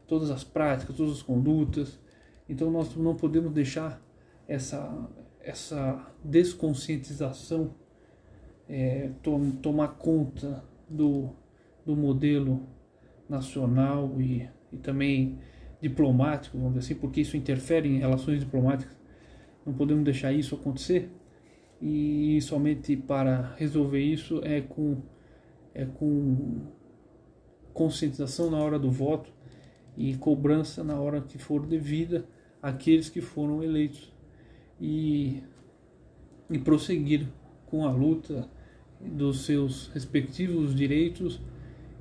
todas 0.08 0.30
as 0.30 0.43
práticas, 0.43 0.95
todas 0.95 1.13
as 1.13 1.21
condutas. 1.21 1.99
Então 2.47 2.71
nós 2.71 2.95
não 2.95 3.15
podemos 3.15 3.51
deixar 3.51 4.01
essa, 4.47 5.10
essa 5.45 6.12
desconscientização 6.23 7.75
é, 8.67 9.12
to, 9.21 9.39
tomar 9.62 9.89
conta 9.89 10.63
do, 10.89 11.29
do 11.86 11.95
modelo 11.95 12.67
nacional 13.29 14.19
e, 14.19 14.49
e 14.73 14.77
também 14.77 15.38
diplomático, 15.79 16.58
vamos 16.58 16.73
dizer 16.73 16.93
assim, 16.93 16.99
porque 16.99 17.21
isso 17.21 17.38
interfere 17.38 17.88
em 17.88 17.99
relações 17.99 18.39
diplomáticas. 18.39 18.97
Não 19.63 19.73
podemos 19.73 20.03
deixar 20.03 20.34
isso 20.34 20.55
acontecer 20.55 21.12
e 21.79 22.39
somente 22.41 22.97
para 22.97 23.53
resolver 23.58 23.99
isso 23.99 24.41
é 24.43 24.62
com 24.62 25.01
é 25.73 25.86
com 25.86 26.67
conscientização 27.73 28.49
na 28.49 28.58
hora 28.58 28.79
do 28.79 28.89
voto 28.89 29.29
e 29.97 30.15
cobrança 30.15 30.84
na 30.84 30.99
hora 30.99 31.19
que 31.19 31.38
for 31.38 31.65
devida 31.65 32.25
àqueles 32.62 33.10
que 33.10 33.19
foram 33.19 33.62
eleitos 33.62 34.14
e, 34.79 35.41
e 36.49 36.59
prosseguir 36.59 37.27
com 37.65 37.85
a 37.85 37.91
luta 37.91 38.49
dos 38.99 39.45
seus 39.45 39.88
respectivos 39.88 40.75
direitos 40.75 41.39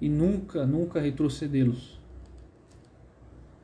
e 0.01 0.09
nunca, 0.09 0.67
nunca 0.67 1.01
retrocedê-los. 1.01 2.01